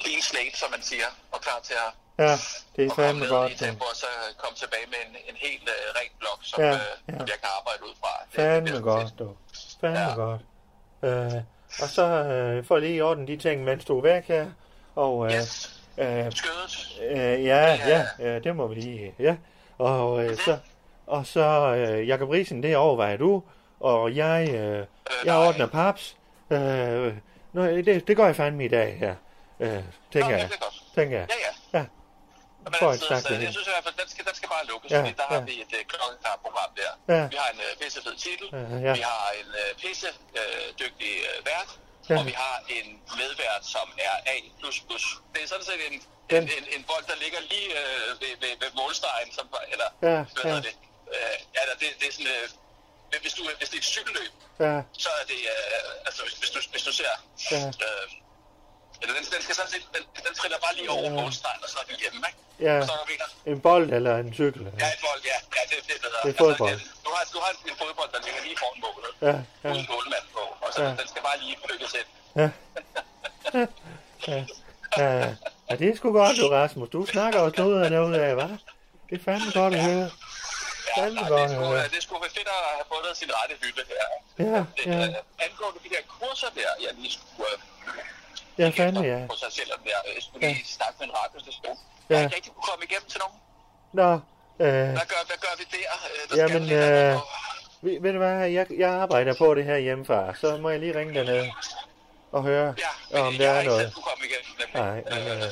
[0.02, 2.32] clean slate, som man siger, og klar til at, ja,
[2.76, 3.52] det er fandme godt.
[3.52, 4.06] i tempo, og så
[4.38, 7.12] komme tilbage med en, en helt uh, ren blok, som, Ja, ja, uh, ja.
[7.18, 8.08] som jeg kan arbejde ud fra.
[8.24, 9.18] Det- det Fandme bliver godt, fedt.
[9.18, 9.30] du.
[9.80, 10.14] Fandme Ja.
[10.14, 10.40] godt.
[11.02, 11.42] Øh,
[11.82, 14.46] og så øh, får lige i orden de ting, mens du er væk her.
[14.96, 17.00] Og øh, Yes, øh, skødet.
[17.10, 19.36] øh, ja, ja, ja, det må vi lige, ja.
[19.78, 20.58] Og øh, så,
[21.06, 23.42] og så øh, Jakob Riesen, det overvejer du.
[23.80, 24.86] Og jeg, øh,
[25.24, 26.16] jeg ordner paps.
[26.50, 27.14] Øh,
[27.52, 29.14] nå, det, det gør jeg fandme i dag her.
[29.60, 30.48] Øh, tænker Nå, jeg.
[30.48, 30.94] det er.
[30.94, 31.26] Tænker jeg.
[31.30, 31.54] Ja, ja.
[32.72, 34.90] Altså, et snak så, jeg synes i hvert fald, den skal, den skal bare lukkes,
[34.92, 35.48] Ja, fordi der har ja.
[35.50, 36.92] vi et uh, klokkeklart program der.
[37.14, 37.22] Ja.
[37.32, 38.92] Vi har en uh, pissefed titel, Ja, ja.
[38.98, 40.08] vi har en uh, pisse
[40.40, 41.70] uh, dygtig uh, vært,
[42.10, 42.16] Ja.
[42.18, 42.88] og vi har en
[43.22, 44.36] medvært, som er A++.
[45.34, 45.96] Det er sådan set en,
[46.30, 49.88] Den- en, en, en bold, der ligger lige uh, ved, ved, ved målstregen, som, eller
[50.02, 50.48] Ja, hvad ja.
[50.48, 50.74] hedder det?
[51.16, 52.32] Uh, ja, der, det, det er sådan,
[53.12, 54.32] uh, hvis, du, hvis det er et cykelløb,
[54.66, 57.14] Ja, så er det, uh, altså hvis, hvis, du, hvis du ser,
[57.52, 57.66] Ja.
[57.86, 58.06] øh,
[59.00, 61.20] eller den, den skal sådan set, den, den triller bare lige over Ja.
[61.20, 62.40] målstregen, og så er vi hjemme, ikke?
[62.68, 62.76] Ja.
[63.52, 64.62] En bold eller en cykel.
[64.82, 65.36] Ja, et bold, ja.
[65.56, 66.20] Ja, det, det er bedre.
[66.24, 66.70] Det er fodbold.
[66.72, 69.12] Altså, det, du, har, du har en fodbold, der ligger lige foran målet.
[69.28, 69.70] Ja, ja.
[69.74, 70.42] Uden målmand på.
[70.64, 70.88] Og så Ja.
[70.88, 70.94] ja.
[71.00, 72.08] den skal bare lige flyttes ind.
[72.40, 72.48] Ja.
[73.58, 73.66] ja.
[74.98, 75.34] Ja,
[75.70, 76.88] ja, det er sgu godt, du Rasmus.
[76.96, 78.56] Du snakker også noget af noget af, hva'?
[79.10, 80.10] Det er fandme godt at høre.
[80.96, 83.54] Ja, Fandme nej, godt det, skulle, det skulle være fedt at have fundet sin rette
[83.62, 84.04] hylde her.
[84.46, 84.98] Ja, Det, ja.
[85.08, 87.54] øh, angående de der kurser der, jeg lige skulle
[88.58, 89.26] Ja, fandme, ja.
[89.30, 91.64] på sig selv, om jeg skulle lige snakke med en radiostation.
[92.10, 92.14] Ja.
[92.14, 93.38] Jeg har ikke rigtig kunne komme igennem til nogen.
[93.92, 94.10] Nå,
[94.66, 95.90] øh, Hvad gør, hvad gør vi der?
[96.08, 97.20] Øh, Der Jamen, øh,
[97.82, 100.98] ved, ved du hvad, jeg, jeg arbejder på det her hjemmefra, så må jeg lige
[100.98, 101.46] ringe derned
[102.32, 102.74] og høre,
[103.12, 103.94] Ja, om der er ikke noget.
[103.94, 104.24] kunne komme
[104.58, 104.74] nemlig.
[104.74, 105.50] Nej, men, øh, man,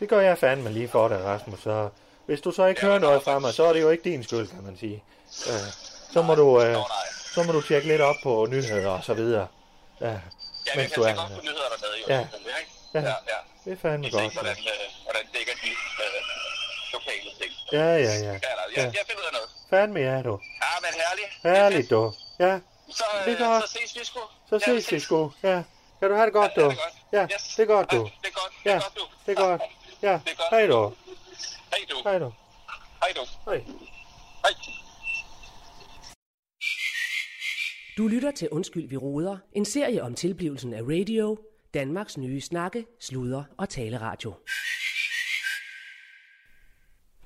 [0.00, 1.60] Det gør jeg fandme lige for dig, Rasmus.
[1.60, 1.88] Så
[2.26, 4.46] hvis du så ikke hører noget fra mig, så er det jo ikke din skyld,
[4.48, 5.04] kan man sige.
[5.48, 5.72] Øh,
[6.12, 6.76] så må du, øh,
[7.34, 9.46] så må du tjekke lidt op på nyheder og så videre.
[10.00, 10.14] Ja,
[10.70, 11.36] Ja, vi mens kan du er tjekke op her.
[11.36, 12.06] på nyheder dernede, jo.
[12.14, 12.20] Ja.
[12.20, 12.72] selvfølgelig, ikke?
[12.94, 13.00] Ja.
[13.00, 13.38] ja, ja.
[13.64, 14.32] det er fandme Vi ser, godt.
[14.38, 15.70] hvordan, øh, hvordan dækker de
[16.04, 16.20] øh,
[16.94, 17.52] lokale ting.
[17.72, 18.32] Ja, ja, ja.
[18.32, 18.40] Ja, jeg,
[18.76, 18.82] ja.
[18.98, 19.50] jeg finder ud af noget.
[19.70, 20.34] Fandme ja, du.
[20.64, 21.30] Ja, men herligt.
[21.48, 22.02] Herligt, du.
[22.44, 22.52] Ja,
[22.98, 23.62] Så, Det er øh, godt.
[23.64, 24.20] så ses vi sgu.
[24.50, 25.32] så Ja, ses vi sgu.
[25.42, 25.62] Ja.
[26.00, 26.68] Kan du have det godt, Ja, du?
[26.70, 26.94] det er godt.
[27.12, 27.42] Ja, Yes.
[27.56, 27.96] det er godt, du.
[27.96, 28.52] Ja, det er godt.
[28.64, 29.04] Det Ja, er godt, du.
[29.26, 29.62] det er godt.
[30.02, 30.50] Ja, Det er godt.
[30.50, 30.94] hej du.
[32.04, 32.32] Hej du.
[33.02, 33.24] Hej du.
[33.46, 33.64] Hej.
[34.44, 34.79] Hej.
[37.96, 41.38] Du lytter til Undskyld, vi roder, En serie om tilblivelsen af radio.
[41.74, 44.34] Danmarks nye snakke, sludre og taleradio.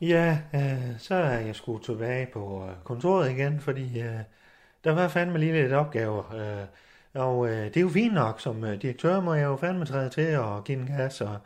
[0.01, 4.19] Ja, øh, så er jeg sgu tilbage på øh, kontoret igen, fordi øh,
[4.85, 6.35] der var fandme lige lidt opgaver.
[6.35, 6.67] Øh,
[7.23, 10.11] og øh, det er jo fint nok, som øh, direktør må jeg jo fandme træde
[10.11, 11.21] til og give en gas.
[11.21, 11.39] Og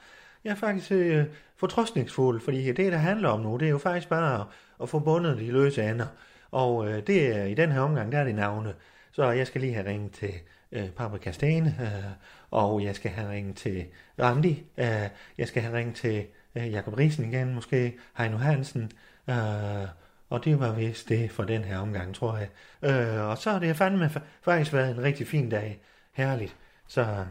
[0.44, 1.24] jeg er faktisk øh,
[1.56, 4.46] fortrøstningsfuld, fordi det, der handler om nu, det er jo faktisk bare at,
[4.82, 6.06] at få bundet de løse ender.
[6.50, 8.74] Og øh, det er i den her omgang, der er det navne.
[9.18, 10.34] Så jeg skal lige have ringet til
[10.72, 12.12] øh, Paprika Stene, øh,
[12.50, 13.86] og jeg skal have ringet til
[14.18, 15.08] Randi, øh,
[15.38, 18.92] jeg skal have ringet til øh, Jakob Riesen igen, måske Heino Hansen,
[19.30, 19.88] øh,
[20.30, 22.48] og det var vist det for den her omgang, tror jeg.
[22.82, 24.10] Øh, og så har det fandme
[24.42, 25.80] faktisk været en rigtig fin dag.
[26.12, 26.56] Herligt.
[26.88, 27.26] Så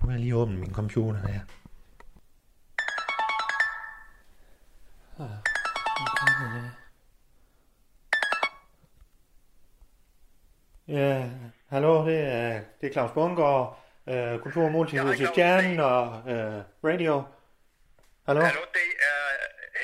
[0.00, 1.40] nu vil jeg lige åbne min computer her.
[5.18, 6.81] Ah.
[10.88, 11.30] Ja,
[11.70, 13.66] hallo, det er, det er Claus Bundgaard,
[14.08, 15.28] øh, Kultur- og Multihuset.
[15.28, 16.02] Stjernen og
[16.32, 16.58] øh,
[16.88, 17.14] Radio.
[18.26, 18.40] Hallo?
[18.48, 19.22] Hallo, det er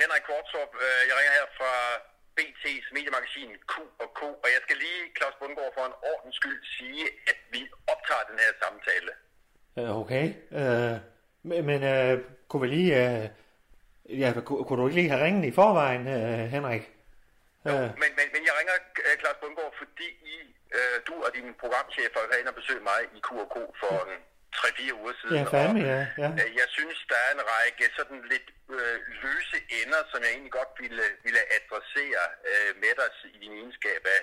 [0.01, 0.71] Henrik Kvartrup.
[0.85, 1.73] Øh, Jeg ringer her fra
[2.37, 6.61] BT's mediemagasin Q og K, og jeg skal lige, Claus Bundgaard, for en ordens skyld
[6.79, 7.61] sige, at vi
[7.93, 9.11] optager den her samtale.
[9.79, 10.25] Øh, okay.
[10.61, 10.97] Øh,
[11.69, 12.15] men øh,
[12.49, 12.91] kunne vi lige...
[13.05, 13.29] Øh,
[14.21, 16.85] ja, kunne, du ikke lige have ringet i forvejen, øh, Henrik?
[17.69, 17.73] Øh,
[18.03, 18.75] Men, men, men jeg ringer,
[19.07, 20.37] øh, Claus Bundgaard, fordi I,
[20.77, 24.19] øh, du og din programchefer har ind og besøgt mig i Q&K for en
[24.57, 25.37] 3-4 uger siden.
[25.39, 26.01] ja, fandme, ja.
[26.23, 26.29] ja.
[26.43, 30.53] øh, Jeg synes, der er en række sådan lidt øh, løse ender, som jeg egentlig
[30.61, 34.21] godt ville, ville adressere øh, med dig i din egenskab af,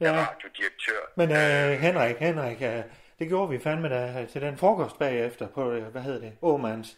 [0.00, 0.06] ja.
[0.12, 1.00] af radiodirektør.
[1.20, 2.82] Men øh, Henrik, Henrik, øh,
[3.18, 6.88] det gjorde vi fandme da til den frokost bagefter på, øh, hvad hedder det, Åmans.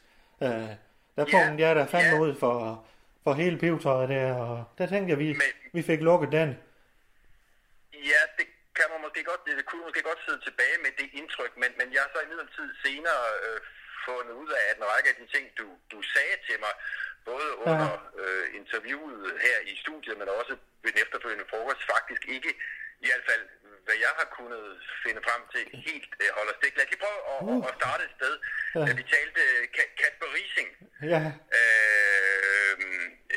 [0.42, 0.74] Øh, der
[1.16, 2.20] Ja, punkt jeg der fandme ja.
[2.20, 2.84] ud for,
[3.24, 6.58] for hele pivetøjet der, og der tænkte jeg, vi, Men- vi fik lukket den.
[7.94, 8.46] Ja, det
[9.12, 12.10] måske godt, det kunne måske godt sidde tilbage med det indtryk, men, men jeg har
[12.14, 13.58] så i midlertid senere øh,
[14.06, 16.74] fundet ud af, at en række af de ting, du, du sagde til mig,
[17.30, 17.90] både under
[18.22, 20.52] øh, interviewet her i studiet, men også
[20.82, 22.50] ved den efterfølgende frokost, faktisk ikke,
[23.04, 23.44] i hvert fald
[23.86, 24.66] hvad jeg har kunnet
[25.04, 26.72] finde frem til, helt øh, holder stik.
[26.76, 27.68] Lad os lige prøve at, uh.
[27.68, 28.34] at starte et sted.
[28.76, 28.80] Ja.
[28.88, 30.68] Da vi talte øh, Ka- Kasper Rising,
[31.14, 31.22] Ja,
[31.58, 32.74] øh,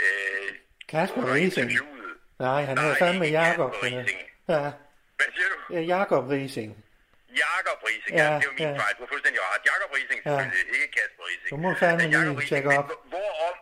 [0.03, 0.49] øh,
[0.91, 2.11] Kasper interviewet.
[2.39, 3.71] Nej, han hedder fandme Jakob.
[3.71, 3.85] Kasper.
[3.97, 4.21] Riising.
[4.53, 4.71] Ja,
[5.17, 5.57] Hvad siger du?
[5.75, 6.71] ja, Jakob Rising.
[7.45, 8.77] Jakob Rising, Ja, ja, det var min ja.
[8.83, 8.93] fejl.
[8.97, 9.61] Du har fuldstændig ret.
[9.71, 10.37] Jakob Rising, Ja.
[10.75, 11.49] ikke Kasper Rising.
[11.53, 12.87] Du må fandme Men lige tjekke men op.
[12.87, 13.55] hvor- Hvorom,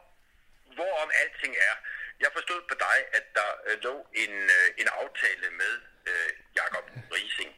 [0.78, 1.76] hvorom alting er.
[2.24, 5.74] Jeg forstod på dig, at der øh, lå en, øh, en aftale med
[6.12, 6.30] øh,
[6.60, 6.86] Jakob
[7.16, 7.52] Rising.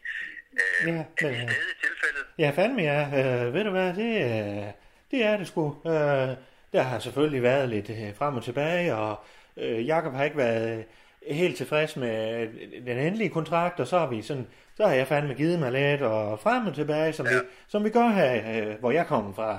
[0.61, 2.25] Øh, Ja, er det men, øh, stadig tilfældet?
[2.43, 2.99] Ja, fandme ja.
[3.19, 4.65] Øh, ved du hvad, det, øh,
[5.11, 5.65] det er det sgu.
[5.87, 6.29] Øh,
[6.75, 9.25] der har selvfølgelig været lidt øh, frem og tilbage, og
[9.57, 10.85] øh, Jakob har ikke været
[11.27, 14.47] helt tilfreds med øh, den endelige kontrakt, og så har vi sådan,
[14.77, 17.33] så har jeg fandme givet mig lidt, og frem og tilbage, som, ja.
[17.33, 19.51] vi, som vi gør her, øh, hvor jeg kommer fra.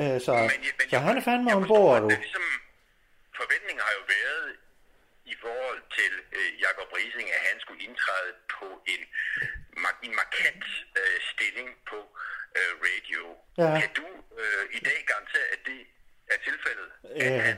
[0.00, 2.42] Øh, så, Men, så han er fandme jeg ombord, at det ligesom,
[3.40, 4.48] forventningen har jo været
[5.32, 9.02] i forhold til øh, Jakob Rising, at han skulle indtræde på en,
[10.06, 10.64] en markant
[11.00, 11.98] øh, stilling på
[12.58, 13.24] øh, radio.
[13.62, 13.72] Ja.
[13.80, 14.08] Kan du
[14.40, 15.80] øh, i dag garantere, at det
[16.32, 16.88] er tilfældet,
[17.20, 17.42] at Øh.
[17.48, 17.56] han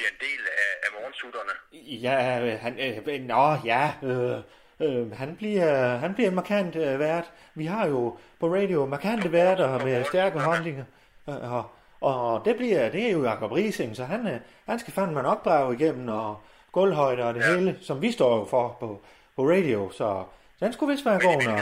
[0.00, 1.52] bliver en del af, af morgensutterne?
[1.72, 4.38] Ja, øh, han, øh, nå, ja, øh,
[4.80, 7.32] øh, han bliver, han bliver markant øh, vært.
[7.54, 10.84] Vi har jo på radio markante værter med stærke holdninger.
[11.28, 11.70] Øh, og,
[12.00, 15.42] og det bliver, det er jo Jacob Rising, så han, øh, han skal fandme nok
[15.42, 16.40] brage igennem, og
[16.72, 17.54] gulvhøjde og det ja.
[17.54, 19.02] hele, som vi står jo for på,
[19.36, 20.24] på radio, så
[20.60, 21.58] den skulle vist være god nok.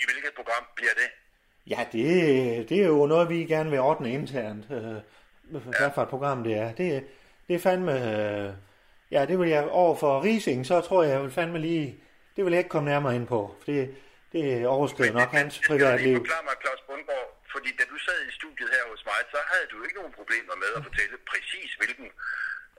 [0.00, 1.10] I hvilket program bliver det?
[1.66, 4.64] Ja, det, det er jo noget, vi gerne vil ordne internt.
[4.70, 4.96] Øh,
[5.60, 6.72] hvad for et program det er.
[6.72, 7.04] Det,
[7.48, 7.92] det er fandme...
[7.92, 8.50] Øh,
[9.14, 11.86] ja, det vil jeg over for Rising, så tror jeg, jeg vil fandme lige...
[12.36, 13.82] Det vil jeg ikke komme nærmere ind på, for det,
[14.34, 14.44] det
[14.76, 16.16] overskrider nok hans Jeg privatliv.
[16.20, 19.66] forklare mig, Claus Bundgaard, fordi da du sad i studiet her hos mig, så havde
[19.72, 22.08] du ikke nogen problemer med at fortælle præcis, hvilken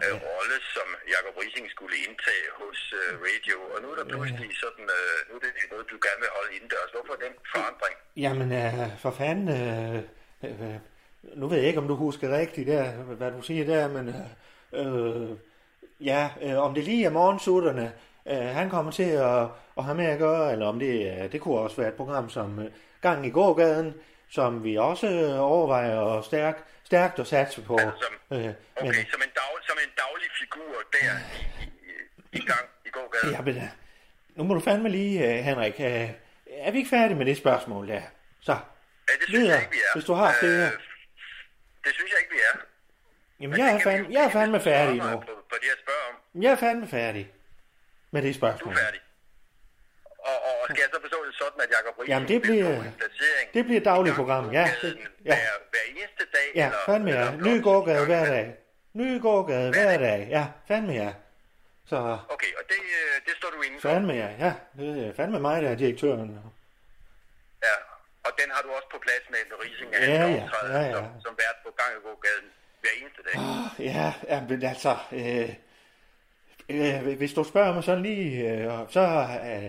[0.03, 3.57] øh, rolle, som Jacob Rising skulle indtage hos øh, radio.
[3.74, 6.51] Og nu er der pludselig sådan, øh, nu er det noget, du gerne vil holde
[6.57, 6.89] indendørs.
[6.95, 7.95] Hvorfor den forandring?
[8.26, 9.47] Jamen, øh, for fanden...
[9.59, 9.99] Øh,
[10.45, 10.78] øh,
[11.39, 12.84] nu ved jeg ikke, om du husker rigtigt der,
[13.20, 14.30] hvad du siger der, men øh,
[16.02, 17.94] ja, øh, om det lige er morgensutterne,
[18.26, 19.48] øh, han kommer til at,
[19.78, 22.30] at have med at gøre, eller om det, øh, det kunne også være et program
[22.30, 22.72] som øh,
[23.02, 23.94] Gang i gågaden,
[24.30, 27.78] som vi også øh, overvejer at stærk, stærkt at satse på.
[27.78, 28.44] Altså som, øh,
[28.76, 31.66] okay, men, som, en dag, som en daglig figur der i,
[32.36, 33.32] i, i gang i gågaden.
[33.32, 33.64] ja, men, øh,
[34.36, 36.10] nu må du fandme lige, øh, Henrik, øh,
[36.52, 38.02] er vi ikke færdige med det spørgsmål der?
[38.42, 39.94] Så, Ja, det synes videre, jeg ikke, vi er.
[39.96, 40.66] hvis du har flere.
[41.84, 42.58] det synes jeg ikke, vi er.
[43.44, 45.04] Jamen, jeg er, fandme, jeg er fandme færdig nu.
[45.20, 46.41] På, på det, jeg spørger om.
[46.44, 47.26] Jeg er fandme færdig
[48.12, 48.74] med det Du spørgsmål.
[48.74, 49.02] er færdig.
[50.30, 52.84] Og, og skal jeg så forstå det sådan, at Jacob Riesen Jamen, det bliver-
[53.54, 55.36] det bliver et dagligt program, ja, det- ja.
[55.36, 56.48] Hver, hver eneste dag?
[56.56, 57.32] Ja, eller, fandme ja.
[57.48, 58.56] Ny gang hver dag.
[58.94, 60.28] Ny gågade hver dag.
[60.38, 61.14] Ja, fandme ja.
[61.91, 61.96] Så
[62.36, 63.89] Okay, og det, øh, det står du inde for.
[63.89, 64.30] fandme ja.
[64.46, 66.30] Ja, det er fandme mig, der er direktøren.
[67.68, 67.76] Ja,
[68.26, 70.14] og den har du også på plads med Rising, Ja, ja,
[70.76, 70.94] ja, ja.
[70.94, 72.48] Som, som vært på gang i gågaden
[72.84, 73.42] hver eneste dag.
[73.42, 74.96] Ah, ja, ja men altså...
[75.12, 75.50] Øh,
[76.70, 79.28] øh, hvis du spørger mig sådan lige, øh, så...
[79.46, 79.64] Øh,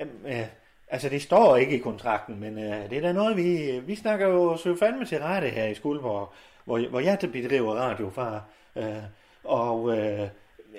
[0.00, 0.46] øh, øh,
[0.88, 3.80] altså, det står ikke i kontrakten, men øh, det er da noget, vi...
[3.86, 6.32] Vi snakker jo så fandme til rette her i Skuldborg,
[6.64, 8.40] hvor, hvor jeg bedriver radio fra.
[8.76, 9.02] Øh,
[9.44, 9.98] og...
[9.98, 10.28] Øh,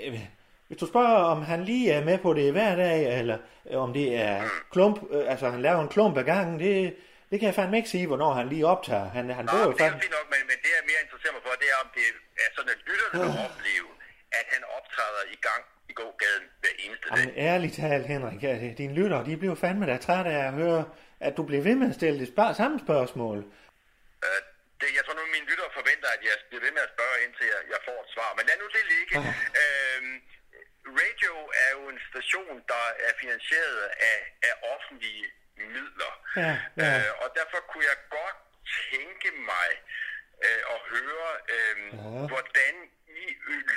[0.05, 0.19] øh,
[0.67, 3.37] hvis du spørger, om han lige er med på det hver dag, eller
[3.73, 6.95] om det er klump, øh, altså han laver en klump ad gangen, det,
[7.29, 9.07] det kan jeg fandme ikke sige, hvornår han lige optager.
[9.17, 11.43] Han, han Nå, bor jo det er nok, men, men det jeg mere interesserer mig
[11.47, 12.05] for, det er, om det
[12.43, 13.89] er sådan, at lytterne vil opleve,
[14.39, 15.61] at han optræder i gang
[15.91, 17.17] i gågaden hver eneste dag.
[17.17, 20.81] Jamen, ærligt talt, Henrik, ja, dine lyttere, de bliver fandme da trætte af at høre,
[21.27, 23.37] at du bliver ved med at stille det spar- samme spørgsmål.
[24.25, 24.41] Øh,
[24.81, 27.45] det, jeg tror nu, mine lyttere forventer, at jeg bliver ved med at spørge, indtil
[27.53, 28.29] jeg, jeg får et svar.
[28.37, 29.13] Men lad nu det ligge.
[29.61, 30.15] Øhm,
[31.01, 31.33] radio
[31.65, 33.79] er jo en station, der er finansieret
[34.11, 34.17] af,
[34.49, 35.25] af offentlige
[35.75, 36.13] midler.
[36.43, 36.89] Ja, ja.
[36.99, 38.37] Øh, og derfor kunne jeg godt
[38.91, 39.69] tænke mig
[40.45, 42.27] øh, at høre, øh, Ja.
[42.31, 42.73] hvordan
[43.25, 43.25] I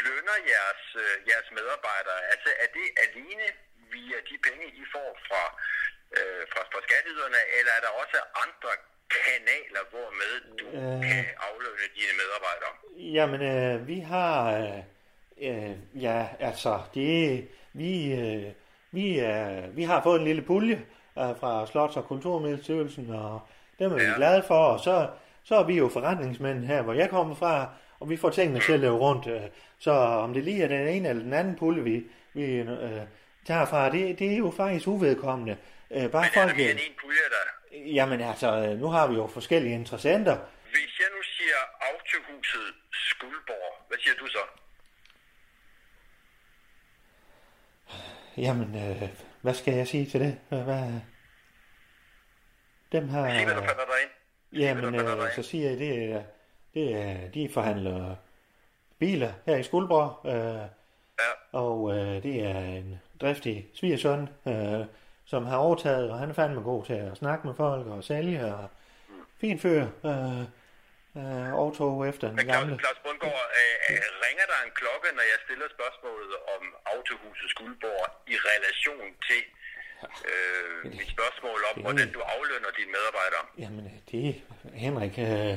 [0.06, 2.20] lønner jeres, øh, jeres medarbejdere.
[2.32, 3.46] Altså er det alene
[3.94, 5.42] via de penge, I får fra,
[6.16, 8.72] øh, fra, fra skatteyderne, eller er der også andre
[9.16, 10.98] kanaler, hvormed du Øh.
[11.08, 12.72] kan aflønne dine medarbejdere?
[13.18, 14.32] Jamen, øh, vi har...
[14.60, 14.80] Øh,
[15.48, 16.18] øh, ja,
[16.48, 17.48] altså, det...
[17.74, 18.52] Vi, øh,
[18.90, 20.86] vi, øh, vi har fået en lille pulje
[21.18, 23.40] øh, fra Slots- og Kulturmiddelstyrelsen, og
[23.78, 24.12] dem er vi Ja.
[24.16, 25.08] glade for, og så,
[25.44, 27.68] så er vi jo forretningsmænd her, hvor jeg kommer fra,
[28.00, 29.26] og vi får tingene til at løbe rundt.
[29.26, 29.40] Øh,
[29.78, 33.00] så om det lige er den ene eller den anden pulje, vi, vi øh,
[33.46, 35.56] tager fra, det, det er jo faktisk uvedkommende.
[35.90, 36.56] Øh, bare Men er folk...
[36.56, 40.36] mere Øh, en pulje, der jamen altså, øh, nu har vi jo forskellige interessenter,
[40.70, 44.38] Hvis jeg nu siger Autohuset Skuldborg, hvad siger du så?
[48.36, 49.08] Jamen, øh,
[49.42, 50.38] hvad skal jeg sige til det?
[50.48, 50.92] Hvad?
[52.92, 53.30] Dem har...
[53.30, 53.84] Sig, hvad du falder dig
[54.50, 56.22] hvad Jamen, øh, så siger jeg, det er,
[56.74, 58.16] det er, de forhandler
[58.98, 60.68] biler her i Skuldborg, øh,
[61.20, 61.58] Ja.
[61.58, 64.86] og øh, det er en driftig svigersøn, øh,
[65.24, 68.54] som har overtaget, og han er fandme god til at snakke med folk og sælge,
[68.54, 68.68] og
[69.40, 70.44] fin fyr, øh,
[71.20, 72.72] øh, overtog efter den Claus, gamle.
[72.84, 78.04] Claus Bundgaard, øh, øh, ringer der en klokke, når jeg stiller spørgsmålet om Autohuset Skuldborg
[78.32, 79.42] i relation til
[80.30, 83.44] øh, mit spørgsmål om, det- hvordan du aflønner dine medarbejdere?
[83.62, 84.24] Jamen, det,
[84.84, 85.56] Henrik, øh,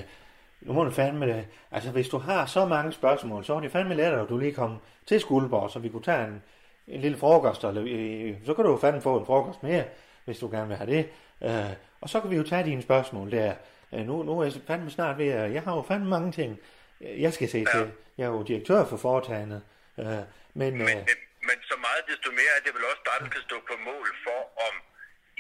[0.61, 1.47] nu må du fandme det.
[1.71, 4.53] Altså, hvis du har så mange spørgsmål, så er det fandme lettere, at du lige
[4.53, 6.43] kom til Skuldborg, så vi kunne tage en,
[6.87, 9.83] en lille frokost, eller øh, så kan du jo fandme få en frokost mere,
[10.25, 11.09] hvis du gerne vil have det.
[11.43, 13.53] Øh, og så kan vi jo tage dine spørgsmål der.
[13.93, 16.51] Øh, nu, nu er jeg fandme snart ved at, jeg har jo fandme mange ting,
[17.01, 17.71] øh, jeg skal se ja.
[17.73, 17.91] til.
[18.17, 19.61] Jeg er jo direktør for foretagendet.
[19.99, 20.05] Øh,
[20.59, 21.15] men, Men, øh,
[21.47, 24.07] men, så meget desto mere er det vel også dig, der skal stå på mål
[24.25, 24.75] for, om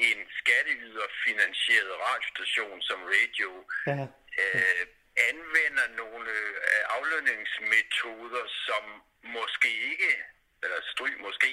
[0.09, 3.51] en skatteyderfinansieret radiostation som radio
[3.91, 4.05] ja,
[4.41, 4.83] øh,
[5.29, 6.29] anvender nogle
[6.69, 8.83] øh, aflønningsmetoder, som
[9.37, 10.11] måske ikke,
[10.63, 11.51] eller stry måske,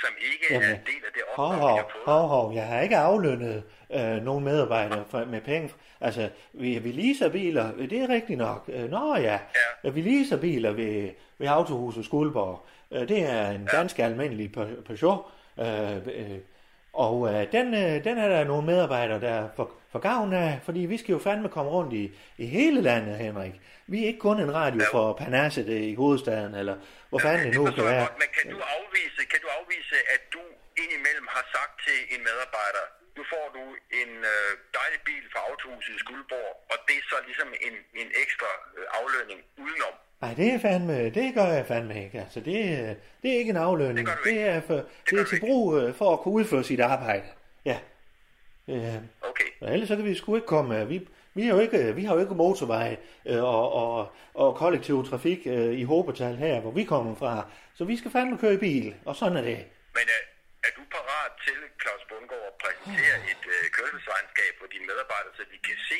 [0.00, 2.18] som ikke er Jamen, en del af det Hov, opdrag, hov, fået.
[2.20, 2.54] hov, hov.
[2.54, 3.62] Jeg har ikke aflønnet
[3.94, 5.70] øh, nogen medarbejdere for, med penge.
[6.00, 8.64] Altså, vi, vi leaser biler, det er rigtigt nok.
[8.72, 9.38] Øh, nå ja,
[9.84, 9.90] Ja.
[9.90, 12.66] vi leaser biler ved, ved Autohuset Skuldborg.
[12.90, 15.20] Øh, det er en ganske almindelig Pe- Peugeot.
[15.60, 16.38] Øh, øh,
[16.94, 20.80] og øh, den, øh, den er der nogle medarbejdere, der får, får gavn af, fordi
[20.92, 22.04] vi skal jo fandme komme rundt i,
[22.38, 23.54] i hele landet, Henrik.
[23.92, 24.88] Vi er ikke kun en radio Ja.
[24.96, 26.76] for Panasset i hovedstaden, eller
[27.10, 28.06] hvor fanden det nu kan være.
[28.22, 30.42] men kan du afvise, kan du afvise, at du
[30.82, 32.84] indimellem har sagt til en medarbejder,
[33.16, 33.62] nu får du
[34.00, 38.08] en øh, dejlig bil fra Autohuset i Skuldborg, og det er så ligesom en, en
[38.24, 39.94] ekstra øh, aflønning udenom.
[40.24, 42.18] Nej, det er fandme, det gør jeg fandme ikke.
[42.20, 44.06] Altså, det, er- det er ikke en aflønning.
[44.08, 46.80] Det Det, er, for, det, gør er til brug øh, for at kunne udføre sit
[46.80, 47.26] arbejde.
[47.64, 47.78] Ja.
[48.68, 48.94] Øh,
[49.30, 49.48] Okay.
[49.60, 50.80] og ellers så kan vi sgu ikke komme.
[50.80, 52.96] øh, Vi, Vi har jo ikke, vi har jo ikke motorvej
[53.26, 57.32] øh, og, og, og kollektiv trafik øh, i Håbetal her, hvor vi kommer fra.
[57.74, 59.58] Så vi skal fandme køre i bil, og sådan er det.
[59.96, 60.22] Men er,
[60.66, 65.42] er du parat til, Claus Bundgaard, at præsentere et øh, kørselsregnskab for dine medarbejdere, så
[65.52, 65.98] de kan se,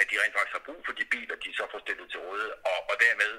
[0.00, 2.52] at de rent faktisk har brug for de biler, de så får stillet til rådighed,
[2.70, 3.32] og, og dermed,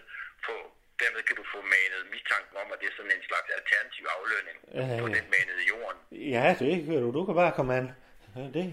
[0.45, 0.55] få,
[1.01, 4.57] dermed kan du få manet mistanken om, at det er sådan en slags alternativ aflønning
[4.79, 4.99] Øh.
[5.01, 5.99] for den manede i jorden.
[6.35, 7.07] Ja, det kan du.
[7.17, 7.87] Du kan bare komme an.
[8.35, 8.65] Ja, Det,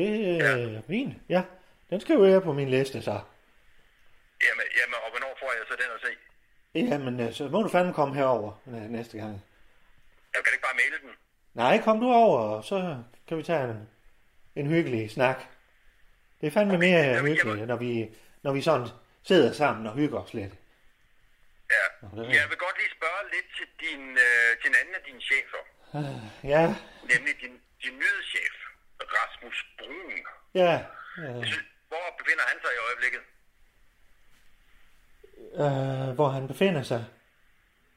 [0.00, 1.14] det er øh, fint.
[1.34, 1.42] Ja,
[1.90, 3.16] den skal jo være på min liste så.
[4.46, 6.12] Jamen, jamen, og hvornår får jeg så den at se?
[6.92, 9.44] Jamen, øh, så må du fandme komme herover næste gang.
[10.34, 11.10] Jeg kan ikke bare maile den.
[11.54, 13.88] Nej, kom du over, og så kan vi tage en,
[14.56, 15.44] en hyggelig snak.
[16.44, 18.08] Det er fandme mere jamen, hyggeligt, når vi,
[18.42, 18.88] når vi sådan
[19.22, 20.54] sidder sammen og hygger os lidt.
[21.70, 21.84] Ja.
[22.02, 25.02] Nå, det Jeg vil godt lige spørge lidt til, din, øh, til en anden af
[25.08, 25.62] dine chefer,
[26.54, 26.64] Ja,
[27.12, 28.54] nemlig din, din nyhedschef,
[29.00, 30.12] Rasmus Brun.
[30.54, 30.72] ja.
[31.18, 33.22] Jeg synes, Hvor befinder han sig i øjeblikket?
[35.62, 37.04] Øh, hvor han befinder sig.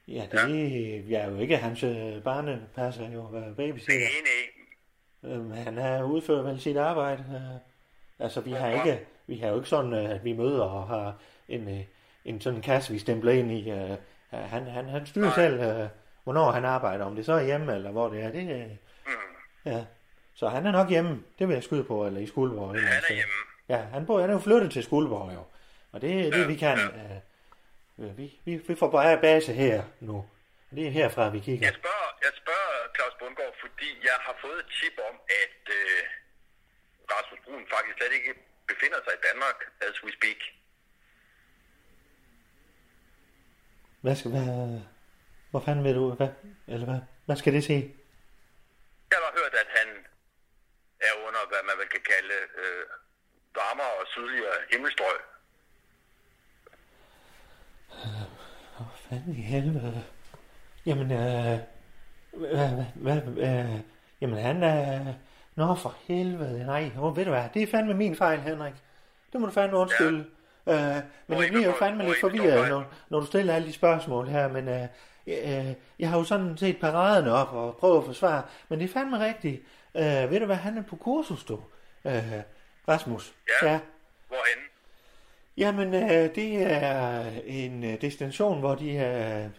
[0.08, 1.20] Ja, det ja.
[1.20, 4.08] er jo ikke hans øh, barnepasser, jo, øh, babysitter.
[4.10, 4.22] Nej,
[5.24, 5.34] nej.
[5.34, 7.24] Øhm, han er udført vel sit arbejde.
[7.36, 7.77] Øh,
[8.20, 11.14] altså, vi har ikke, vi har jo ikke sådan, øh, at vi møder og har
[11.50, 11.84] en, øh,
[12.26, 13.70] en sådan kasse, vi stempler ind i.
[13.72, 13.98] Øh,
[14.32, 15.36] han, han, han styrer Nej.
[15.36, 15.90] selv,
[16.24, 18.32] hvornår han arbejder, om det så er hjemme, eller hvor det er.
[18.32, 19.72] Det, Mm.
[19.72, 19.86] ja.
[20.34, 22.76] Så han er nok hjemme, det vil jeg skyde på, eller i Skuldborg.
[22.76, 23.34] eller Han er hjemme.
[23.70, 25.44] Ja, han, bor, han er jo flyttet til Skuldborg jo.
[25.92, 26.78] Og det er det, Ja, vi kan.
[26.78, 27.16] ja.
[28.06, 30.26] Øh, vi, vi, vi får bare base her nu.
[30.76, 31.68] Det er herfra, vi kigger.
[31.68, 36.02] Jeg spørger, jeg spørger Claus Bundgaard, fordi jeg har fået et tip om, at øh,
[37.12, 38.34] Rasmus Brun faktisk slet ikke
[38.68, 40.40] befinder sig i Danmark, as we speak.
[44.02, 44.82] Hvad skal, hvad,
[45.52, 46.30] hvor fanden vil du, hvad,
[46.68, 47.96] eller hvad, hvad skal det sige?
[49.12, 49.88] Jeg har hørt, at han
[51.00, 52.84] er under, hvad man vel kan kalde øh,
[53.56, 55.20] varmere og sydligere himmelstrøg.
[58.76, 60.06] Hvor fanden i helvede?
[60.86, 61.60] Jamen, øh,
[62.32, 63.80] hvad, hvad, hvad, øh,
[64.22, 65.14] jamen han er,
[65.58, 68.74] nå for helvede, nej, oh, ved du hvad, det er fandme min fejl, Henrik.
[69.34, 70.26] Det må du fandme undskylde.
[70.68, 70.98] Ja.
[70.98, 74.28] Øh, men jeg bliver jo fandme lidt forvirret, når, når du stiller alle de spørgsmål
[74.28, 74.84] her, men øh,
[75.28, 78.94] øh, jeg har jo sådan set paraderne op og prøvet at forsvare, men det er
[78.94, 79.62] fandme rigtigt.
[79.96, 81.60] Øh, ved du hvad, han er på kursus, du.
[82.06, 82.34] Øh,
[82.88, 83.34] Rasmus.
[83.62, 83.72] Ja.
[83.72, 83.80] ja.
[84.28, 84.64] Hvorhen?
[85.58, 89.50] Jamen, øh, det er en øh, destination, hvor de øh,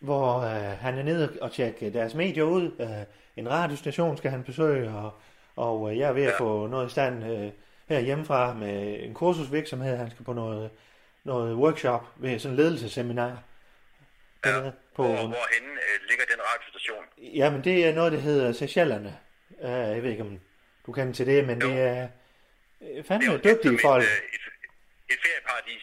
[0.00, 2.70] hvor øh, han er nede og tjekke deres medier ud.
[2.80, 2.88] Øh,
[3.36, 5.20] en radiostation skal han besøge, og,
[5.56, 7.50] og øh, jeg er ved at få noget i stand øh,
[7.88, 9.96] her hjemmefra med en kursusvirksomhed.
[9.96, 10.70] Han skal på noget,
[11.24, 13.42] noget workshop ved sådan en ledelsesseminar.
[14.44, 14.60] Ja.
[14.96, 17.04] På, Hvor, hvorhen øh, ligger den radiostation?
[17.18, 19.16] jamen, det er noget, der hedder Seychellerne.
[19.62, 20.40] Øh, jeg ved ikke, om
[20.86, 21.68] du kender til det, men Jo.
[21.68, 22.08] det er
[22.82, 24.04] øh, Det fandme er dygtige folk.
[24.04, 25.82] Et, et, et ferieparadis.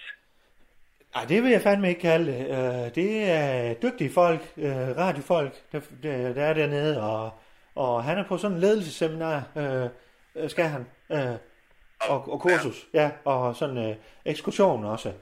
[1.17, 2.47] Ej, det vil jeg fandme ikke kalde det.
[2.47, 7.31] Øh, det er dygtige folk, øh, radiofolk, der, der, der er dernede, og,
[7.75, 11.35] og han er på sådan en ledelsesseminar, øh, skal han, øh,
[11.99, 13.95] og, og kursus, ja, og sådan øh,
[14.25, 15.09] ekskursion også.
[15.09, 15.13] Ja.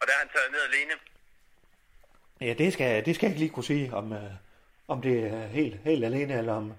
[0.00, 0.92] Og der er han taget ned alene.
[2.40, 4.30] Ja, det skal, det skal jeg ikke lige kunne sige, om, øh,
[4.88, 6.72] om det er helt, helt alene, eller om...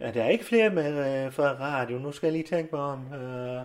[0.00, 1.98] Ja, der er ikke flere med øh, fra radio.
[1.98, 3.62] Nu skal jeg lige tænke mig om, øh,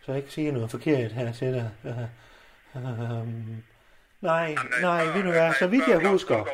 [0.00, 1.70] så jeg ikke siger noget forkert her til dig.
[1.84, 2.04] Øh,
[2.76, 3.28] øh,
[4.20, 6.46] nej, nej, ved du hvad, så vidt jeg husker,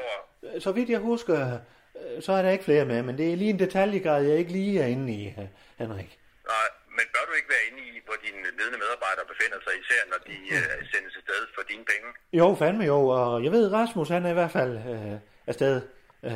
[0.59, 1.61] så vidt jeg husker,
[1.97, 4.53] øh, så er der ikke flere med, men det er lige en detaljegrad, jeg ikke
[4.53, 5.47] lige er inde i, øh,
[5.79, 6.19] Henrik.
[6.53, 10.01] Nej, men bør du ikke være inde i, hvor dine ledende medarbejdere befinder sig, især
[10.13, 12.09] når de øh, sendes afsted for dine penge?
[12.33, 15.83] Jo, fandme jo, og jeg ved, Rasmus, han er i hvert fald øh, afsted.
[16.23, 16.33] Øh,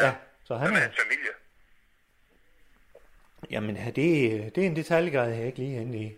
[0.00, 0.14] ja,
[0.44, 0.80] så han er...
[0.80, 1.32] hans familie?
[3.50, 6.16] Jamen, ja, det, det er en detaljegrad, jeg er ikke lige inde i.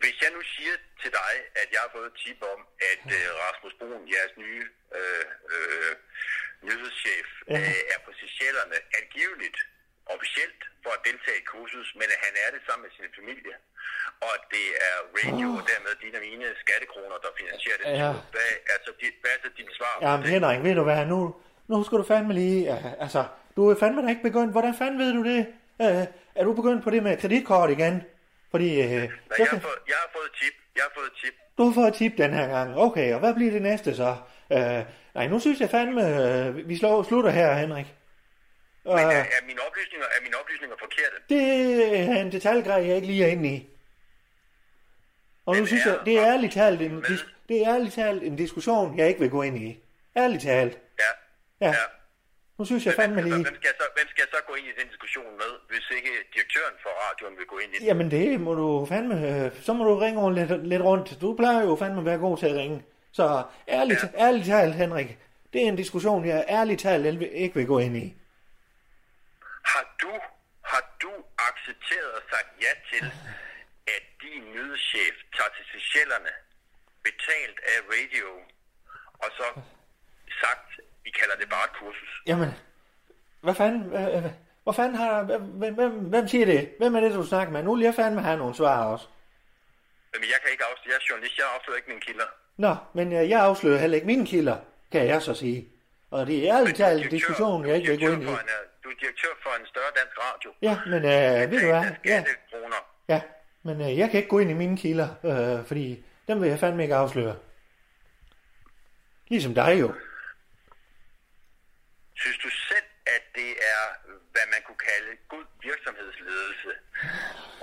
[0.00, 0.37] Hvis jeg nu
[1.08, 2.60] til dig, at jeg har fået et tip om,
[2.92, 4.64] at øh, Rasmus Brun, jeres nye
[4.98, 5.92] øh, øh,
[6.66, 7.58] nyhedschef, Ja.
[7.58, 9.58] øh, er på Seychellerne angiveligt
[10.14, 13.54] officielt for at deltage i kursus, men at han er det sammen med sin familie.
[14.24, 17.84] Og at det er radio og dermed dine og mine skattekroner, der finansierer det.
[18.02, 18.10] Ja.
[18.34, 19.92] Hvad, er så dit, hvad er så dit svar?
[19.98, 20.30] på Jamen, det?
[20.34, 21.18] Henrik, ved du hvad, nu,
[21.70, 22.58] nu skal du fandme lige...
[22.72, 23.20] Ja, altså,
[23.56, 24.52] du er fandme da ikke begyndt...
[24.56, 25.40] Hvordan fanden ved du det?
[25.84, 26.04] Øh,
[26.38, 27.94] er du begyndt på det med kreditkort igen?
[28.50, 28.80] Fordi...
[28.82, 30.54] Øh, Nej, så jeg, har fået, jeg har fået et tip.
[30.76, 31.34] Jeg har fået et tip.
[31.58, 32.76] Du har fået et tip den her gang.
[32.76, 34.16] Okay, og hvad bliver det næste så?
[34.52, 34.84] Øh,
[35.14, 36.02] nej, nu synes jeg fandme,
[36.46, 37.86] øh, vi slår, slutter her, Henrik.
[38.84, 41.16] Men Øh, er, er, mine oplysninger, er mine oplysninger forkerte?
[41.28, 43.68] det er en detaljegrej, jeg ikke lige er inde i.
[45.46, 47.04] Og nu Men synes er jeg, det er ærligt talt en,
[47.48, 49.78] det er ærligt talt en diskussion, jeg ikke vil gå ind i.
[50.16, 50.78] Ærligt talt.
[50.98, 51.04] Ja.
[51.66, 51.72] Ja.
[51.72, 51.74] ja.
[52.58, 53.42] Nu synes jeg fandme lige...
[53.42, 56.74] hvem, skal så, hvem skal så gå ind i den diskussion med, hvis ikke direktøren
[56.82, 57.86] for radioen vil gå ind i den?
[57.86, 59.14] Jamen det må du fandme...
[59.28, 61.20] øh, Så må du ringe over lidt, lidt rundt.
[61.20, 62.84] Du plejer jo fandme at være god til at ringe.
[63.12, 64.26] Så ærligt, ja.
[64.26, 65.18] ærligt talt, Henrik,
[65.52, 68.06] det er en diskussion, jeg ærligt talt ikke vil gå ind i.
[69.72, 70.12] Har du,
[70.72, 71.12] har du
[71.48, 73.04] accepteret og sagt ja til,
[73.96, 76.32] at din nyhedschef tager til Seychellerne,
[77.08, 78.28] betalt af radio,
[79.24, 79.46] og så
[80.42, 80.68] sagt,
[81.08, 82.10] vi kalder det bare et kursus?
[82.26, 82.50] Jamen,
[83.40, 83.82] hvad fanden...
[83.82, 84.30] Hvad, hvad,
[84.62, 85.22] hvor fanden har...
[85.22, 86.70] Hvem, hvem, hvem siger det?
[86.78, 87.62] Hvem er det, du snakker med?
[87.62, 89.06] Nu vil jeg fandme have nogle svar også.
[90.14, 92.28] Men jeg kan ikke afsløre, jeg er journalist, jeg afslører ikke mine kilder.
[92.56, 94.56] Nå, men øh, jeg afslører heller ikke mine kilder,
[94.92, 95.68] kan jeg så sige.
[96.10, 98.26] Og det er ærligt talt en diskussion, jeg ikke vil gå ind i.
[98.26, 98.38] en, øh,
[98.84, 100.50] Du er direktør for en større dansk radio.
[100.62, 101.84] Ja, men øh, ved du hvad?
[102.04, 102.24] Ja,
[103.08, 103.20] ja.
[103.62, 106.58] Men øh, jeg kan ikke gå ind i mine kilder, øh, fordi dem vil jeg
[106.58, 107.36] fandme ikke afsløre.
[109.28, 109.92] Ligesom dig jo.
[112.20, 113.82] Synes du selv, at det er,
[114.32, 116.70] hvad man kunne kalde god virksomhedsledelse,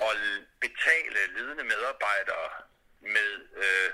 [0.06, 2.47] og l- betale ledende medarbejdere
[3.16, 3.30] med
[3.64, 3.89] øh,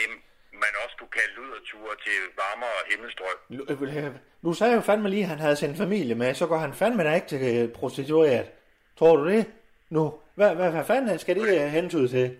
[0.00, 0.10] dem,
[0.52, 3.38] man også kunne kalde luderture til varmere himmelstrøm?
[3.48, 6.58] Nu- øh, Du sagde jo fandme lige, at han havde sin familie med, så går
[6.58, 8.46] han fandme da ikke til øh, prostitueret.
[8.98, 9.52] Tror du det?
[9.90, 12.38] Nu, hvad, hvad, hvad fanden skal det øh, hentyde til?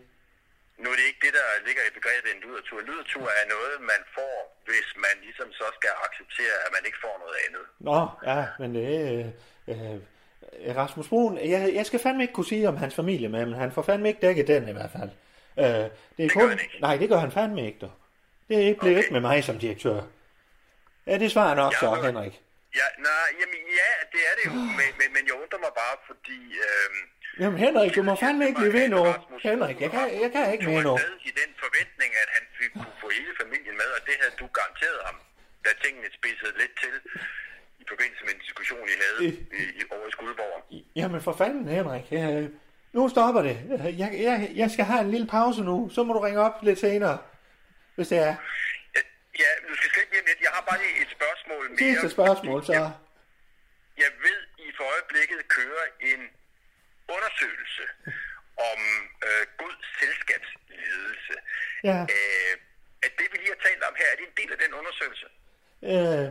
[0.79, 2.81] Nu er det ikke det, der ligger i begrebet en ludertur.
[2.81, 7.17] Ludertur er noget, man får, hvis man ligesom så skal acceptere, at man ikke får
[7.23, 7.65] noget andet.
[7.89, 7.99] Nå,
[8.33, 9.27] ja, men det er...
[9.69, 10.01] Øh, øh,
[10.77, 13.73] Rasmus Brun, jeg, jeg skal fandme ikke kunne sige om hans familie med, men han
[13.73, 15.11] får fandme ikke dækket den i hvert fald.
[15.59, 16.79] Øh, det, er Det kun, gør han ikke.
[16.81, 17.93] Nej, det gør han fandme ikke, dog.
[18.49, 19.03] Det er ikke blevet Okay.
[19.03, 20.03] ikke med mig som direktør.
[21.07, 22.41] Ja, det svarer nok Jeg så, hørt- Henrik.
[22.81, 25.35] Ja, nej, jamen, ja, det er det jo, men, men, men jeg
[25.83, 26.39] bare, fordi...
[26.69, 27.01] Øhm,
[27.43, 29.03] Jamen Henrik, du må fandme ikke blive ved nu.
[29.49, 30.95] Henrik, jeg kan, jeg kan ikke mere nu.
[31.03, 34.35] med i den forventning, at han fik, kunne få hele familien med, og det havde
[34.43, 35.17] du garanteret ham,
[35.65, 36.95] da tingene spidsede lidt til
[37.83, 39.31] i forbindelse med en diskussion, I havde i,
[39.79, 40.59] i, over i Skuldborg.
[40.97, 42.07] Jamen for fanden, Henrik.
[42.21, 42.45] Øh,
[42.97, 43.57] nu stopper det.
[43.73, 45.77] Øh, Jeg, jeg, jeg skal have en lille pause nu.
[45.95, 47.19] Så må du ringe op lidt senere,
[47.97, 48.35] hvis det er.
[48.97, 49.01] Ja,
[49.43, 50.41] Ja, du skal ikke blive lidt.
[50.47, 51.79] Jeg har bare lige et spørgsmål mere.
[51.79, 52.73] Sidste spørgsmål, så.
[52.73, 52.91] Jeg,
[54.05, 54.41] jeg ved,
[54.77, 56.21] for øjeblikket kører en
[57.17, 57.85] undersøgelse
[58.71, 58.79] om
[59.27, 61.35] øh, god selskabsledelse.
[61.91, 61.99] Ja.
[62.15, 62.55] Øh,
[63.07, 65.27] at det, vi lige har talt om her, er det en del af den undersøgelse?
[65.93, 66.27] Øh,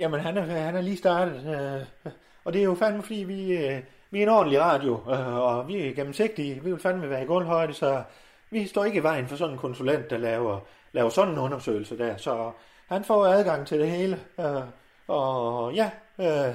[0.00, 1.38] jamen, han er, han er lige startet.
[1.54, 2.12] Øh,
[2.44, 5.68] og det er jo fandme, fordi vi, øh, vi er en ordentlig radio, øh, og
[5.68, 6.62] vi er gennemsigtige.
[6.64, 8.04] Vi vil fandme være i gulvhøjde, så
[8.50, 10.60] vi står ikke i vejen for sådan en konsulent, der laver,
[10.92, 12.16] laver sådan en undersøgelse der.
[12.16, 12.52] Så
[12.88, 14.20] han får adgang til det hele.
[14.40, 14.62] Øh,
[15.08, 16.54] og ja, øh,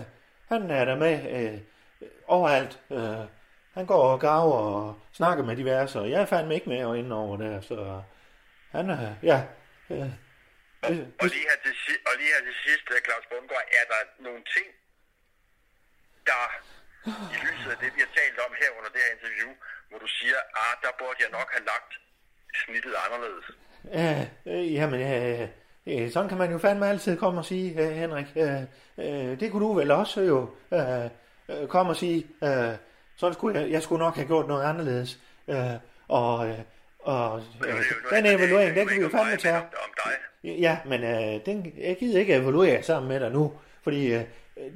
[0.49, 1.59] han er der med øh,
[2.27, 2.79] overalt.
[2.91, 3.25] Øh,
[3.73, 6.97] han går og graver og snakker med diverse, og jeg er fandme ikke med og
[6.97, 8.01] inde over der, så
[8.71, 9.39] han er, ja,
[9.89, 10.11] øh,
[10.87, 10.91] Og,
[11.21, 14.43] og, lige her til, og lige her til sidst, øh, Claus Bundgaard, er der nogle
[14.55, 14.67] ting,
[16.29, 16.43] der
[17.33, 19.51] i lyset af det, vi har talt om her under det her interview,
[19.89, 21.91] hvor du siger, ah, der burde jeg nok have lagt
[22.63, 23.47] snittet anderledes.
[23.99, 24.11] Ja,
[24.51, 25.49] øh, jamen, øh,
[25.87, 28.25] øh, sådan kan man jo fandme altid komme og sige, øh, Henrik.
[28.35, 28.61] Øh,
[28.97, 31.05] øh, det kunne du vel også jo øh,
[31.49, 32.25] øh, komme og sige.
[32.43, 32.73] Øh,
[33.15, 35.19] sådan skulle jeg, jeg skulle nok have gjort noget anderledes.
[35.47, 35.57] Øh,
[36.07, 36.59] og øh,
[37.05, 37.73] og øh,
[38.17, 39.57] den evaluering, den kan vi jo fandme tage.
[39.57, 39.63] Om,
[40.05, 40.11] dig.
[40.59, 44.21] Ja, men øh, den, jeg gider ikke evaluere sammen med dig nu, fordi øh,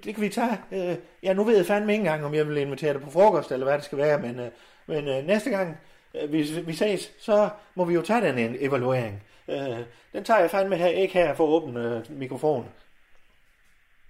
[0.04, 0.58] det kan vi tage.
[0.72, 3.52] Øh, ja, nu ved jeg fandme ikke engang, om jeg vil invitere dig på frokost,
[3.52, 4.48] eller hvad det skal være, men, øh,
[4.86, 5.78] men øh, næste gang
[6.14, 9.24] vi, vi ses, så må vi jo tage den en evaluering.
[9.50, 9.80] Øh,
[10.14, 12.74] den tager jeg fandme her, ikke her for åbne øh, mikrofon.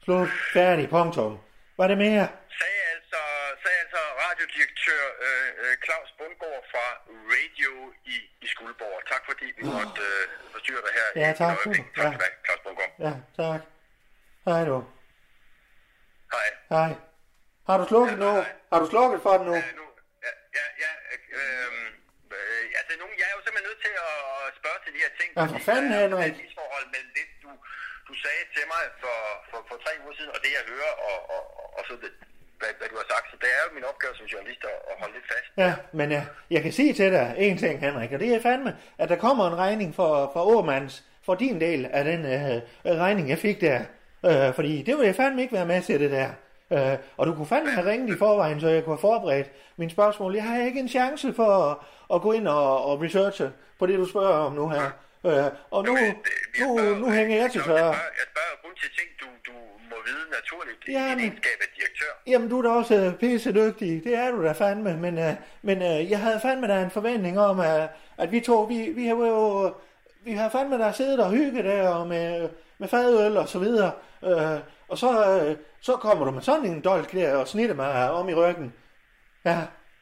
[0.04, 1.40] Slut, færdig, punktum.
[1.78, 2.28] Var det mere?
[2.60, 3.22] Sagde altså,
[3.64, 6.86] sagde altså radiodirektør øh, øh, Claus Bundgaard fra
[7.36, 7.72] Radio
[8.06, 8.98] i, i Skuldborg.
[9.12, 10.24] Tak fordi vi måtte øh,
[10.54, 11.08] forstyrre dig her.
[11.24, 11.58] Ja, tak.
[11.66, 11.74] Ja.
[12.04, 12.92] Tak du have, Claus Bundgaard.
[13.06, 13.62] Ja, tak.
[14.48, 14.78] Hej du.
[16.36, 16.50] Hej.
[16.76, 16.92] Hej.
[17.68, 18.30] Har du slukket Ja, nu?
[18.32, 18.46] hej.
[18.72, 19.54] Har du slukket for den nu?
[19.54, 19.86] Ja, nu,
[20.26, 20.92] ja, ja, ja
[21.40, 21.72] øh,
[22.38, 25.12] øh, altså nu, jeg er jo simpelthen nødt til at at spørge til de her
[25.34, 25.40] ting.
[25.40, 26.34] Ja, for fanden, Henrik.
[26.34, 27.50] et misforhold mellem det, du,
[28.10, 29.18] du sagde til mig for,
[29.50, 31.42] for, for tre uger siden, og det jeg hører, og, og,
[31.78, 32.12] og så det,
[32.60, 33.26] hvad, hvad du har sagt.
[33.32, 34.62] Så det er jo min opgave som journalist
[34.92, 35.48] at, holde lidt fast.
[35.64, 36.24] Ja, men jeg,
[36.56, 38.72] jeg kan sige til dig en ting, Henrik, og det er fandme,
[39.02, 40.94] at der kommer en regning for, for Åmans,
[41.26, 42.62] for din del af den øh,
[43.06, 43.80] regning, jeg fik der.
[44.26, 46.30] Øh, fordi det vil jeg fandme ikke være med til, det der.
[46.72, 49.92] Øh, og du kunne fandme have ringet i forvejen, så jeg kunne have forberedt mine
[49.92, 50.36] spørgsmål.
[50.36, 51.78] Jeg har ikke en chance for at,
[52.16, 54.92] at gå ind og, og researche på det, du spørger om nu her.
[55.26, 56.14] Øh, og nu, øh,
[56.60, 57.94] nu, nu hænger jeg til tørre.
[58.20, 59.56] jeg spørger kun til ting, du, du
[59.90, 61.18] må vide naturligt i Jamen.
[61.18, 62.12] din egenskab af direktør.
[62.28, 64.04] Jamen, du er da også pisse dygtig.
[64.04, 64.98] Det er du da fandme.
[64.98, 68.58] Men, uh, men uh, jeg havde fandme da en forventning om, at, at vi to,
[68.64, 69.76] vi, vi har jo...
[70.28, 72.50] Vi har fandme der siddet og hygget der og med,
[72.82, 73.92] med fadøl og så videre.
[74.30, 74.58] Øh,
[74.92, 75.52] og så, øh,
[75.88, 78.68] så kommer du med sådan en dolk der og snitter mig om i ryggen.
[79.50, 79.58] Ja,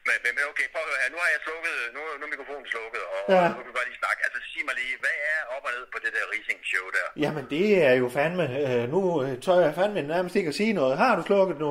[0.08, 1.10] Men, men, okay, prøv at høre her.
[1.14, 3.42] Nu har jeg slukket, nu, nu er mikrofonen slukket, og, Ja.
[3.58, 4.20] nu kan bare lige snakke.
[4.26, 7.06] Altså, sig mig lige, hvad er op og ned på det der Rising-show der?
[7.24, 10.72] jamen det er jo fandme, øh, nu øh, tør jeg fandme nærmest ikke at sige
[10.72, 10.98] noget.
[10.98, 11.70] Har du slukket nu?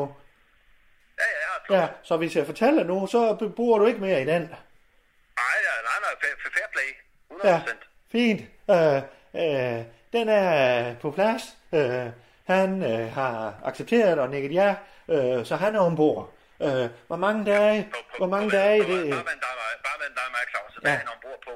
[1.20, 1.82] Ja, ja, jeg har slukket.
[1.82, 4.41] Ja, så hvis jeg fortæller nu, så bruger du ikke mere i den.
[4.41, 6.89] Nej, ja, nej, nej, fair, fair play.
[7.32, 7.48] 100%.
[7.48, 7.62] Ja,
[8.12, 8.41] fint.
[8.76, 8.98] Øh,
[9.43, 11.43] øh, den er på plads.
[11.74, 12.08] Øh,
[12.48, 14.76] han øh, har accepteret og nikket ja,
[15.10, 16.34] øh, så han er ombord.
[16.62, 19.58] Øh, hvor mange dage, På, på, hvor mange på, dage på, det Bare dig, og
[19.62, 20.74] mig- bare dig, og mig, Claus.
[20.74, 20.95] Så der Ja.
[20.95, 21.52] er han ombord på.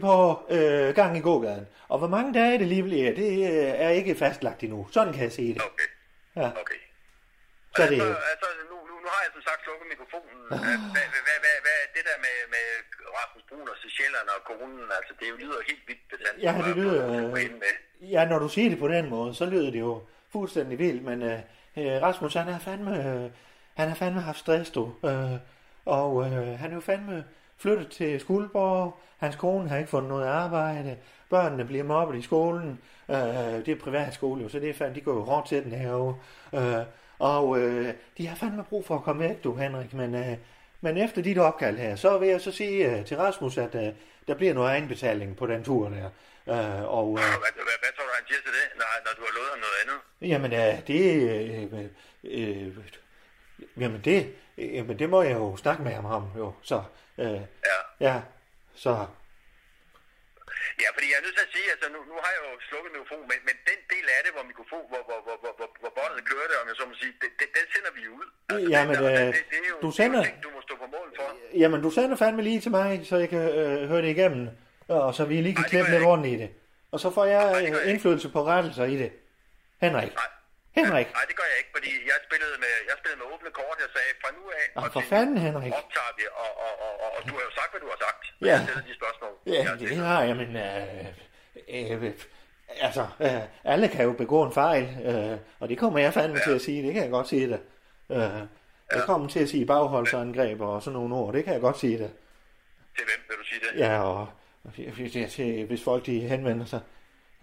[0.00, 1.66] På øh, gang i gågaden.
[1.88, 4.88] Og hvor mange dage det lige bliver, det øh, er ikke fastlagt endnu.
[4.92, 5.62] Sådan kan jeg sige det.
[5.62, 5.88] Okay.
[6.36, 6.48] Ja.
[6.62, 6.80] Okay.
[7.76, 10.38] Så er det altså, altså nu, nu, nu har jeg som sagt slukket mikrofonen.
[10.48, 10.58] Hvad,
[10.94, 12.66] hvad, hvad, hvad, hvad, det der med, med
[13.18, 16.36] Rasmus Brun og Seychellerne og konen, altså det lyder helt vildt besandt.
[16.46, 17.44] Ja, det lyder, Øh...
[17.44, 21.02] øh, ja, når du siger det på den måde, så lyder det jo fuldstændig vildt,
[21.04, 21.38] men øh,
[21.78, 23.30] øh, Rasmus, han har fandme, øh,
[23.74, 24.84] han har fandme haft stress, du.
[25.04, 25.36] Øh,
[25.84, 27.24] og øh, han er jo fandme
[27.58, 30.96] flyttet til Skuldborg, hans kone har ikke fundet noget arbejde,
[31.30, 35.00] børnene bliver mobbet i skolen, øh, det er privatskole jo, så det er fandme, de
[35.00, 36.16] går jo hårdt til den herovre.
[36.54, 36.84] Øh,
[37.18, 40.36] og øh, de har fandme brug for at komme væk, du Henrik, men, øh,
[40.80, 43.92] men efter dit opkald her, så vil jeg så sige øh, til Rasmus, at øh,
[44.28, 46.10] der bliver noget egenbetaling på den tur der.
[46.48, 49.22] Øh, og, øh, Hvad, hvad, hvad, tror du, han siger til det, når, når du
[49.26, 49.98] har lovet ham noget andet?
[50.32, 51.02] Jamen, øh, det...
[51.30, 51.90] Øh,
[52.24, 52.76] øh, øh,
[53.80, 54.34] jamen, det...
[54.58, 56.52] Jamen, det må jeg jo snakke med ham om, jo.
[56.62, 56.82] Så,
[57.22, 57.40] øh,
[57.70, 57.78] Ja.
[58.08, 58.16] ja,
[58.84, 58.92] så...
[60.82, 62.90] Ja, fordi jeg er nødt til at sige, altså nu, nu har jeg jo slukket
[62.96, 65.92] mikrofon, men, men den del af det, hvor mikrofon, hvor, hvor, hvor, hvor, hvor, hvor
[65.98, 68.26] båndet kørte, om jeg så må sige, det, det, den sender vi ud.
[68.74, 70.60] Jamen, det, øh, det, det, er jo, du det er sender- jo ting, du må
[70.68, 71.26] stå på mål for.
[71.62, 74.44] Jamen, du sender fandme lige til mig, så jeg kan øh, høre det igennem,
[74.88, 76.50] og så vi lige kan Ej, jeg lidt rundt i det.
[76.92, 79.10] Og så får jeg gør jeg øh, indflydelse på rettelser i det.
[79.84, 80.12] Henrik.
[80.14, 80.24] Nej.
[80.80, 81.08] Henrik.
[81.18, 83.76] Nej, det gør jeg ikke, fordi jeg spillede med, jeg spillede med åbne kort.
[83.84, 85.72] Jeg sagde, fra nu af, Nå, og for fanden, Henrik.
[85.80, 88.22] optager vi, og, og, og, og, og, du har jo sagt, hvad du har sagt.
[88.40, 88.46] Ja.
[88.54, 89.32] Jeg stiller de spørgsmål.
[89.54, 90.50] Ja, jeg det har jeg, men...
[90.66, 92.12] Øh, øh,
[92.86, 93.40] altså, øh,
[93.72, 96.44] alle kan jo begå en fejl, øh, og det kommer jeg fandme Ja.
[96.46, 97.60] til at sige, det kan jeg godt sige det.
[98.10, 98.40] Øh,
[98.96, 101.98] jeg kommer til at sige bagholdsangreb og sådan nogle ord, det kan jeg godt sige
[101.98, 102.10] det.
[102.96, 103.78] Til hvem vil du sige det?
[103.80, 104.26] Ja, og
[104.96, 106.80] hvis, jeg- til, hvis folk de henvender sig,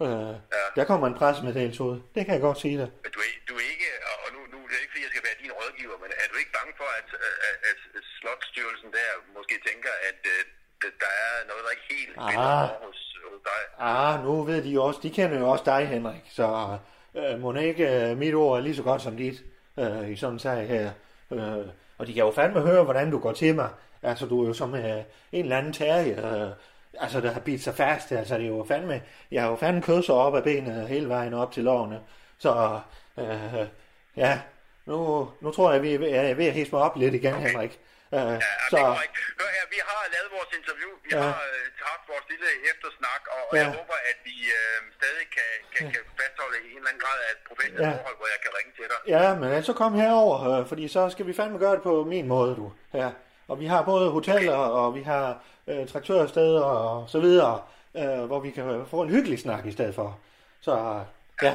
[0.04, 0.64] øh, Ja.
[0.78, 2.88] der kommer en pressemeddelelse ud, det kan jeg godt sige det.
[3.04, 3.88] Men du er, du er ikke,
[4.24, 6.36] og nu, nu er det ikke, fordi jeg skal være din rådgiver, men er du
[6.42, 7.34] ikke bange for, at, at,
[7.70, 7.78] at,
[8.20, 10.42] Slotstyrelsen der måske tænker, at øh,
[10.88, 12.68] at der er noget, der ikke helt Ah.
[12.86, 12.98] hos,
[13.30, 13.62] hos dig?
[13.78, 16.78] Ah, nu ved de også, de kender jo også dig, Henrik, så
[17.14, 19.44] øh, må ikke øh, mit ord er lige så godt som dit
[19.78, 20.90] øh, i sådan en sag her.
[21.32, 21.66] Øh,
[21.98, 23.68] og de kan jo fandme høre, hvordan du går til mig.
[24.02, 26.50] Altså, du er jo som øh, en eller anden terrier, øh,
[27.00, 28.12] altså, der har bidt sig fast.
[28.12, 31.34] Altså, det er jo fandme, jeg har jo fandme kød op af benet hele vejen
[31.34, 32.00] op til lårene.
[32.38, 32.80] Så,
[33.18, 33.66] øh,
[34.16, 34.40] ja,
[34.86, 34.96] nu,
[35.40, 37.34] nu tror jeg, vi er ved, jeg er ved at hisse mig op lidt igen,
[37.34, 37.80] Henrik.
[38.14, 38.40] Øh, Ja,
[38.70, 38.76] så.
[39.40, 41.20] Hør her, vi har lavet vores interview, vi Ja.
[41.20, 43.60] har øh, haft vores lille eftersnak, og, og Ja.
[43.62, 47.30] jeg håber, at vi øh, stadig kan, kan, kan fastholde en eller anden grad af
[47.36, 47.92] et professionelt Ja.
[47.98, 48.98] forhold, hvor jeg kan ringe til dig.
[49.14, 52.26] Ja, men så kom herover, øh, fordi så skal vi fandme gøre det på min
[52.34, 52.66] måde, du.
[53.00, 53.08] Ja.
[53.50, 55.26] Og vi har både hoteller, og vi har
[55.66, 57.62] øh, traktørsteder og så videre,
[57.96, 60.20] øh, hvor vi kan få en hyggelig snak i stedet for.
[60.60, 60.72] Så
[61.42, 61.54] ja,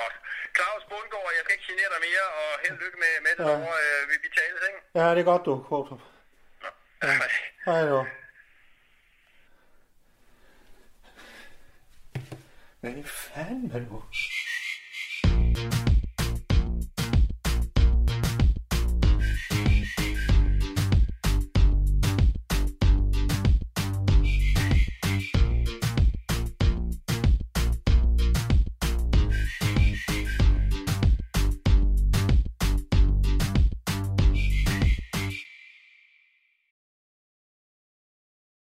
[0.00, 0.14] Godt.
[0.56, 3.58] Claus Bundgaard, jeg skal ikke genere dig mere, og held lykke med, med det Ja.
[3.58, 4.80] Øh, vi, vi tales, ikke?
[4.94, 6.00] ja det er godt, du, Kvartrup.
[7.02, 7.08] Ja.
[7.70, 8.06] Hej du.
[12.80, 14.02] Hvad fanden, man nu?